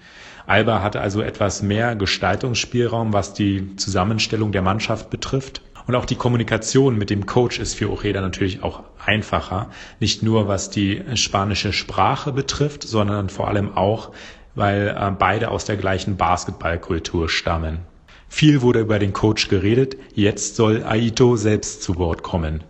Alba 0.47 0.83
hatte 0.83 1.01
also 1.01 1.23
etwas 1.23 1.63
mehr 1.63 1.95
Gestaltungsspielraum, 1.95 3.13
was 3.13 3.35
die 3.35 3.77
Zusammenstellung 3.77 4.53
der 4.53 4.63
Mannschaft 4.63 5.11
betrifft 5.11 5.63
und 5.87 5.95
auch 5.95 6.05
die 6.05 6.17
Kommunikation 6.17 6.97
mit 6.97 7.11
dem 7.11 7.27
Coach 7.27 7.59
ist 7.59 7.75
für 7.75 7.91
Ojeda 7.91 8.21
natürlich 8.21 8.63
auch 8.63 8.83
einfacher. 9.05 9.71
Nicht 9.99 10.23
nur 10.23 10.49
was 10.49 10.71
die 10.71 11.03
spanische 11.15 11.73
Sprache 11.73 12.33
betrifft, 12.33 12.83
sondern 12.83 13.29
vor 13.29 13.49
allem 13.49 13.77
auch, 13.77 14.13
weil 14.55 14.89
äh, 14.89 15.11
beide 15.19 15.51
aus 15.51 15.65
der 15.65 15.77
gleichen 15.77 16.17
Basketballkultur 16.17 17.29
stammen. 17.29 17.81
Viel 18.29 18.63
wurde 18.63 18.81
über 18.81 18.99
den 18.99 19.13
Coach 19.13 19.49
geredet, 19.49 19.97
jetzt 20.15 20.55
soll 20.55 20.85
Aito 20.85 21.37
selbst 21.37 21.83
zu 21.83 21.97
Wort 21.99 22.23
kommen. 22.23 22.63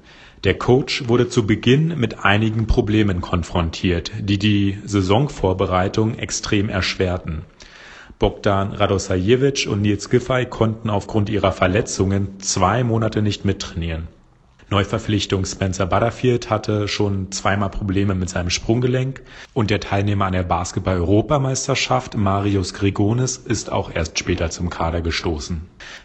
Der 0.42 0.55
Coach 0.55 1.07
wurde 1.07 1.29
zu 1.29 1.46
Beginn 1.46 1.99
mit 1.99 2.25
einigen 2.25 2.66
Problemen 2.66 3.20
konfrontiert, 3.20 4.11
die 4.20 4.38
die 4.38 4.79
Saisonvorbereitung 4.87 6.18
extrem 6.18 6.70
erschwerten. 6.70 7.42
Bogdan 8.20 8.74
Radosajewitsch 8.74 9.66
und 9.66 9.80
Nils 9.80 10.11
Giffey 10.11 10.44
konnten 10.44 10.90
aufgrund 10.90 11.30
ihrer 11.30 11.52
Verletzungen 11.52 12.38
zwei 12.38 12.85
Monate 12.85 13.22
nicht 13.22 13.46
mittrainieren. 13.46 14.09
Neuverpflichtung 14.68 15.46
Spencer 15.46 15.87
Butterfield 15.87 16.50
hatte 16.50 16.87
schon 16.87 17.33
zweimal 17.33 17.70
Probleme 17.70 18.14
mit 18.14 18.28
seinem 18.28 18.50
Sprunggelenk 18.50 19.22
und 19.54 19.70
der 19.70 19.80
Teilnehmer 19.80 20.26
an 20.26 20.35
der 20.35 20.42
Basketball-Europameisterschaft 20.42 22.14
Marius 22.14 22.74
Grigonis 22.74 23.38
ist 23.38 23.72
auch 23.72 23.90
erst 23.90 24.18
später 24.18 24.50
zum 24.50 24.68
Kader 24.68 25.00
gestoßen. 25.00 25.62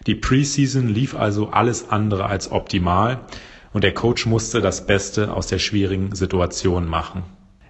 Die 0.08 0.16
Preseason 0.16 0.88
lief 0.88 1.16
also 1.16 1.50
alles 1.50 1.90
andere 1.90 2.28
als 2.28 2.50
optimal 2.50 3.20
und 3.74 3.84
der 3.84 3.94
Coach 3.94 4.26
musste 4.26 4.62
das 4.62 4.88
Beste 4.88 5.34
aus 5.34 5.48
der 5.48 5.60
schwierigen 5.60 6.16
Situation 6.16 6.88
machen. 6.88 7.24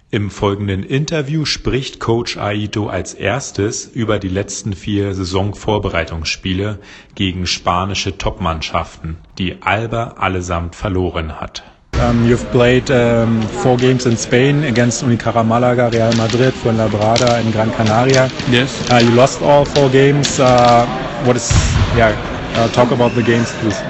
Im 0.08 0.30
folgenden 0.30 0.84
Interview 0.84 1.44
spricht 1.44 1.98
Coach 1.98 2.36
Aito 2.36 2.86
als 2.88 3.12
erstes 3.12 3.86
über 3.92 4.20
die 4.20 4.28
letzten 4.28 4.72
vier 4.72 5.12
Saisonvorbereitungsspiele 5.14 6.78
gegen 7.16 7.48
spanische 7.48 8.16
Topmannschaften, 8.16 9.16
die 9.36 9.56
Alba 9.62 10.14
allesamt 10.16 10.76
verloren 10.76 11.40
hat. 11.40 11.64
Um, 11.98 12.28
you've 12.28 12.44
played 12.52 12.88
um, 12.88 13.42
four 13.42 13.76
games 13.76 14.06
in 14.06 14.16
Spain 14.16 14.62
against 14.62 15.02
Unicara 15.02 15.42
Malaga, 15.42 15.88
Real 15.88 16.14
Madrid, 16.16 16.54
Fuenlabrada, 16.54 17.40
and 17.40 17.52
Gran 17.52 17.72
Canaria. 17.74 18.30
Yes. 18.52 18.88
Uh, 18.88 19.00
you 19.02 19.10
lost 19.10 19.42
all 19.42 19.64
four 19.64 19.88
games. 19.88 20.38
Uh, 20.38 20.86
what 21.24 21.34
is, 21.34 21.50
yeah, 21.96 22.14
uh, 22.54 22.68
talk 22.68 22.92
about 22.92 23.12
the 23.16 23.22
games, 23.22 23.50
please. 23.60 23.80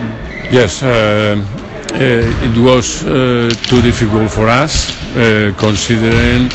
Yes. 0.51 0.83
Uh, 0.83 1.45
uh, 1.45 1.66
it 1.95 2.57
was 2.59 3.05
uh, 3.05 3.49
too 3.69 3.81
difficult 3.83 4.31
for 4.31 4.49
us, 4.49 4.91
uh, 5.17 5.53
considering 5.57 6.49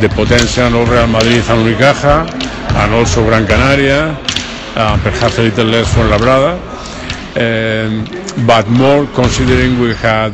the 0.00 0.08
potential 0.14 0.82
of 0.82 0.90
Real 0.90 1.06
Madrid 1.06 1.44
and 1.48 1.66
Unicaja, 1.66 2.26
and 2.82 2.94
also 2.94 3.24
Gran 3.24 3.46
Canaria, 3.46 4.16
perhaps 4.74 5.38
a 5.38 5.42
little 5.42 5.66
less 5.66 5.92
for 5.94 6.04
Labrada, 6.04 6.58
um, 7.36 8.46
but 8.46 8.66
more 8.68 9.06
considering 9.14 9.78
we 9.80 9.94
had 9.94 10.32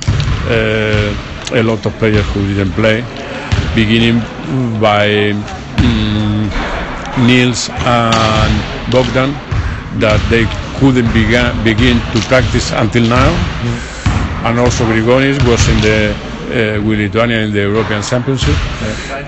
a 1.52 1.62
lot 1.62 1.84
of 1.86 1.92
players 1.98 2.26
who 2.32 2.46
didn't 2.54 2.72
play, 2.72 3.02
beginning 3.74 4.20
by 4.80 5.30
um, 5.30 6.50
Niels 7.26 7.68
and 7.70 8.92
Bogdan, 8.92 9.32
that 10.00 10.20
they 10.30 10.46
couldn't 10.78 11.12
begin, 11.12 11.52
begin 11.64 11.98
to 12.12 12.20
practice 12.28 12.72
until 12.72 13.02
now. 13.08 13.30
Mm 13.62 13.97
and 14.46 14.58
also 14.58 14.84
Grigonis 14.84 15.38
was 15.48 15.68
in 15.68 15.80
the 15.80 16.14
uh, 16.48 16.82
with 16.82 16.98
Lithuania 16.98 17.40
in 17.40 17.52
the 17.52 17.60
European 17.60 18.02
Championship, 18.02 18.56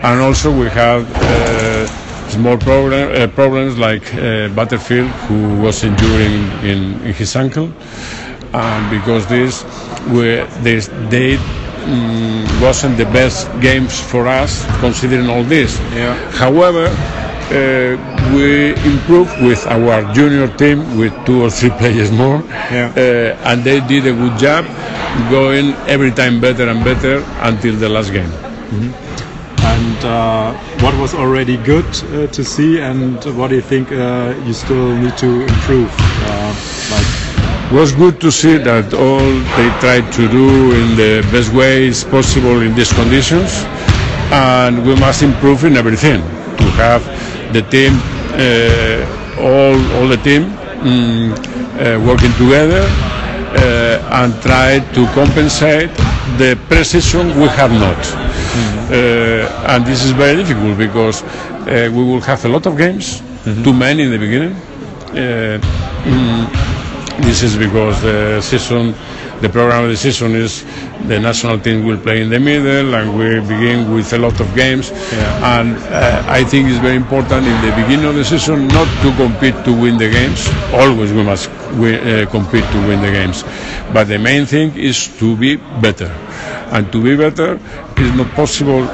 and 0.04 0.20
also 0.20 0.50
we 0.50 0.68
have 0.70 1.04
uh, 1.16 1.86
small 2.30 2.56
problem, 2.56 3.10
uh, 3.14 3.26
problems 3.28 3.76
like 3.76 4.02
uh, 4.14 4.48
Butterfield, 4.48 5.08
who 5.28 5.60
was 5.60 5.84
injured 5.84 6.20
in, 6.20 6.42
in, 6.64 6.78
in, 7.06 7.12
his 7.12 7.36
ankle, 7.36 7.70
and 8.54 8.90
because 8.90 9.26
this, 9.26 9.64
we, 10.08 10.42
this 10.62 10.88
they 11.10 11.36
um, 11.36 12.46
wasn't 12.62 12.96
the 12.96 13.06
best 13.06 13.48
games 13.60 14.00
for 14.00 14.26
us 14.26 14.64
considering 14.80 15.28
all 15.28 15.42
this. 15.44 15.78
Yeah. 15.92 16.14
However, 16.32 16.88
uh, 17.50 17.96
we 18.34 18.70
improved 18.86 19.34
with 19.42 19.66
our 19.66 20.12
junior 20.14 20.48
team 20.56 20.96
with 20.96 21.12
two 21.26 21.42
or 21.42 21.50
three 21.50 21.70
players 21.80 22.10
more, 22.12 22.42
yeah. 22.70 22.92
uh, 22.96 23.48
and 23.50 23.64
they 23.64 23.80
did 23.80 24.06
a 24.06 24.12
good 24.12 24.38
job, 24.38 24.64
going 25.30 25.74
every 25.88 26.10
time 26.10 26.40
better 26.40 26.68
and 26.68 26.84
better 26.84 27.24
until 27.40 27.74
the 27.76 27.88
last 27.88 28.12
game. 28.12 28.30
Mm-hmm. 28.30 29.10
And 29.62 30.04
uh, 30.04 30.52
what 30.82 30.94
was 30.98 31.14
already 31.14 31.56
good 31.58 31.84
uh, 31.84 32.26
to 32.28 32.44
see, 32.44 32.80
and 32.80 33.22
what 33.36 33.48
do 33.48 33.56
you 33.56 33.62
think 33.62 33.92
uh, 33.92 34.34
you 34.46 34.52
still 34.52 34.96
need 34.96 35.16
to 35.18 35.42
improve? 35.42 35.90
Uh, 35.98 36.54
like 36.90 37.30
was 37.72 37.92
good 37.92 38.20
to 38.20 38.32
see 38.32 38.58
that 38.58 38.92
all 38.94 39.20
they 39.20 39.70
tried 39.78 40.12
to 40.12 40.26
do 40.28 40.72
in 40.74 40.96
the 40.96 41.22
best 41.30 41.52
ways 41.52 42.02
possible 42.02 42.62
in 42.62 42.74
these 42.74 42.92
conditions, 42.92 43.62
and 44.32 44.84
we 44.84 44.94
must 44.96 45.22
improve 45.22 45.64
in 45.64 45.76
everything 45.76 46.20
to 46.58 46.64
have 46.74 47.02
the 47.52 47.62
team, 47.62 47.92
uh, 48.34 49.40
all 49.40 49.76
all 49.96 50.08
the 50.08 50.20
team 50.22 50.44
um, 50.82 52.06
working 52.06 52.32
together 52.34 52.84
uh, 53.56 54.22
and 54.22 54.32
try 54.42 54.78
to 54.94 55.06
compensate 55.14 55.90
the 56.38 56.58
precision 56.68 57.28
we 57.40 57.48
have 57.48 57.72
not. 57.72 57.96
Mm-hmm. 57.96 58.92
Uh, 58.92 59.74
and 59.74 59.86
this 59.86 60.04
is 60.04 60.12
very 60.12 60.42
difficult 60.42 60.78
because 60.78 61.22
uh, 61.22 61.90
we 61.92 62.02
will 62.02 62.20
have 62.20 62.44
a 62.44 62.48
lot 62.48 62.66
of 62.66 62.76
games, 62.76 63.20
mm-hmm. 63.20 63.62
too 63.62 63.72
many 63.72 64.02
in 64.04 64.10
the 64.10 64.18
beginning. 64.18 64.54
Mm, 65.10 66.79
this 67.22 67.42
is 67.42 67.56
because 67.56 68.00
the 68.02 68.40
season 68.40 68.94
the 69.40 69.48
program 69.48 69.84
of 69.84 69.90
the 69.90 69.96
season 69.96 70.34
is 70.34 70.64
the 71.08 71.18
national 71.18 71.58
team 71.58 71.86
will 71.86 71.96
play 71.98 72.20
in 72.20 72.28
the 72.28 72.38
middle 72.38 72.94
and 72.94 73.16
we 73.18 73.40
begin 73.40 73.90
with 73.94 74.12
a 74.12 74.18
lot 74.18 74.38
of 74.38 74.54
games. 74.54 74.90
Yeah. 74.90 75.60
and 75.60 75.76
uh, 75.78 76.22
I 76.28 76.44
think 76.44 76.68
it's 76.68 76.78
very 76.78 76.96
important 76.96 77.46
in 77.46 77.56
the 77.64 77.72
beginning 77.74 78.04
of 78.04 78.14
the 78.16 78.24
season 78.24 78.68
not 78.68 78.86
to 79.02 79.10
compete 79.16 79.54
to 79.64 79.72
win 79.72 79.96
the 79.96 80.10
games. 80.10 80.46
Always 80.74 81.12
we 81.12 81.22
must 81.22 81.48
we, 81.80 81.96
uh, 81.96 82.26
compete 82.30 82.64
to 82.64 82.86
win 82.86 83.00
the 83.00 83.10
games. 83.12 83.42
But 83.94 84.04
the 84.08 84.18
main 84.18 84.44
thing 84.44 84.76
is 84.76 85.08
to 85.18 85.36
be 85.36 85.56
better. 85.80 86.12
And 86.72 86.92
to 86.92 87.02
be 87.02 87.16
better 87.16 87.58
is 87.96 88.14
not 88.14 88.30
possible 88.34 88.84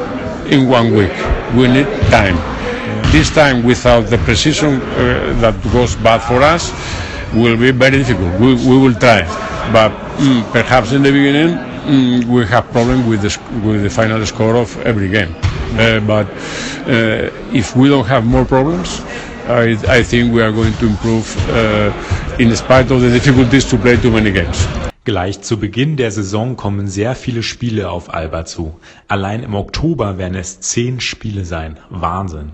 in 0.46 0.68
one 0.68 0.94
week. 0.94 1.12
We 1.56 1.66
need 1.66 1.88
time. 2.10 2.36
Yeah. 2.36 3.02
this 3.10 3.30
time 3.34 3.64
without 3.64 4.06
the 4.06 4.18
precision 4.18 4.80
uh, 4.80 5.34
that 5.40 5.60
goes 5.72 5.96
bad 5.96 6.18
for 6.18 6.40
us 6.42 6.70
will 7.34 7.56
be 7.56 7.70
very 7.70 7.98
difficult 7.98 8.32
we, 8.40 8.54
we 8.54 8.78
will 8.78 8.94
try 8.94 9.22
but 9.72 9.90
mm, 10.18 10.42
perhaps 10.52 10.92
in 10.92 11.02
the 11.02 11.10
beginning 11.10 11.58
mm, 11.86 12.24
we 12.26 12.44
have 12.46 12.70
problem 12.72 13.08
with 13.08 13.22
the 13.22 13.32
with 13.64 13.82
the 13.82 13.90
final 13.90 14.24
score 14.26 14.56
of 14.56 14.76
every 14.84 15.08
game. 15.08 15.34
Uh, 15.78 16.00
but 16.00 16.26
uh, 16.86 17.30
if 17.52 17.76
we 17.76 17.88
don't 17.88 18.06
have 18.06 18.24
more 18.24 18.44
problems, 18.44 19.00
I, 19.48 19.76
I 19.88 20.02
think 20.02 20.32
we 20.34 20.42
are 20.42 20.52
going 20.52 20.74
to 20.74 20.86
improve 20.86 21.26
uh, 21.50 21.92
in 22.38 22.54
spite 22.56 22.90
of 22.90 23.00
the 23.00 23.10
difficulties 23.10 23.64
to 23.70 23.76
play 23.78 23.96
too 23.96 24.10
many 24.10 24.32
games. 24.32 24.66
Gleich 25.04 25.40
zu 25.42 25.56
Beginn 25.56 25.96
der 25.96 26.10
Saison 26.10 26.56
kommen 26.56 26.88
sehr 26.88 27.14
viele 27.14 27.44
Spiele 27.44 27.90
auf 27.90 28.12
Alba 28.12 28.44
zu. 28.44 28.74
Allein 29.06 29.44
im 29.44 29.54
Oktober 29.54 30.18
werden 30.18 30.34
es 30.34 30.60
zehn 30.60 30.98
Spiele 30.98 31.44
sein. 31.44 31.78
Wahnsinn. 31.90 32.52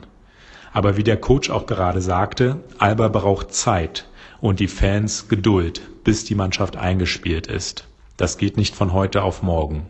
Aber 0.75 0.99
wie 0.99 1.03
der 1.03 1.17
Coach 1.17 1.49
auch 1.49 1.65
gerade 1.65 2.03
sagte, 2.03 2.57
Alba 2.79 3.09
braucht 3.09 3.55
Zeit 3.55 4.05
und 4.43 4.61
die 4.61 4.69
Fans 4.69 5.29
Geduld, 5.29 5.81
bis 6.05 6.27
die 6.27 6.35
Mannschaft 6.35 6.77
eingespielt 6.77 7.47
ist. 7.47 7.87
Das 8.19 8.37
geht 8.37 8.59
nicht 8.59 8.75
von 8.75 8.93
heute 8.93 9.23
auf 9.23 9.43
morgen. 9.43 9.87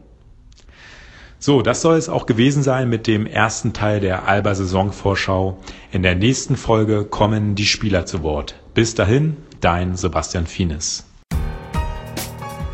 So, 1.41 1.63
das 1.63 1.81
soll 1.81 1.97
es 1.97 2.09
auch 2.09 2.27
gewesen 2.27 2.63
sein 2.63 2.89
mit 2.89 3.09
dem 3.09 3.27
ersten 3.27 3.73
Teil 3.73 3.99
der 3.99 4.29
Alba 4.29 4.55
Saisonvorschau. 4.55 5.59
In 5.91 6.05
der 6.05 6.15
nächsten 6.15 6.57
Folge 6.57 7.05
kommen 7.05 7.57
die 7.57 7.65
Spieler 7.65 8.07
zu 8.07 8.23
Wort. 8.23 8.55
Bis 8.75 8.95
dahin, 8.95 9.39
dein 9.61 9.97
Sebastian 9.97 10.47
Fienes. 10.47 11.05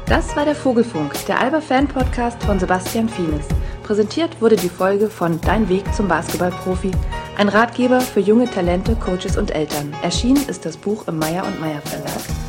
Das 0.05 0.37
war 0.37 0.45
der 0.45 0.57
Vogelfunk, 0.57 1.15
der 1.27 1.41
Alba 1.41 1.61
Fan 1.61 1.87
Podcast 1.87 2.43
von 2.43 2.59
Sebastian 2.59 3.09
Fienes. 3.09 3.47
Präsentiert 3.85 4.41
wurde 4.43 4.57
die 4.57 4.69
Folge 4.69 5.09
von 5.09 5.41
Dein 5.41 5.69
Weg 5.69 5.95
zum 5.95 6.09
Basketballprofi, 6.09 6.91
ein 7.39 7.49
Ratgeber 7.49 8.01
für 8.01 8.19
junge 8.19 8.51
Talente, 8.51 8.97
Coaches 8.97 9.37
und 9.37 9.53
Eltern. 9.53 9.95
Erschienen 10.03 10.49
ist 10.49 10.67
das 10.67 10.77
Buch 10.77 11.07
im 11.07 11.19
Meyer 11.19 11.47
und 11.47 11.61
Meyer 11.61 11.81
Verlag. 11.83 12.48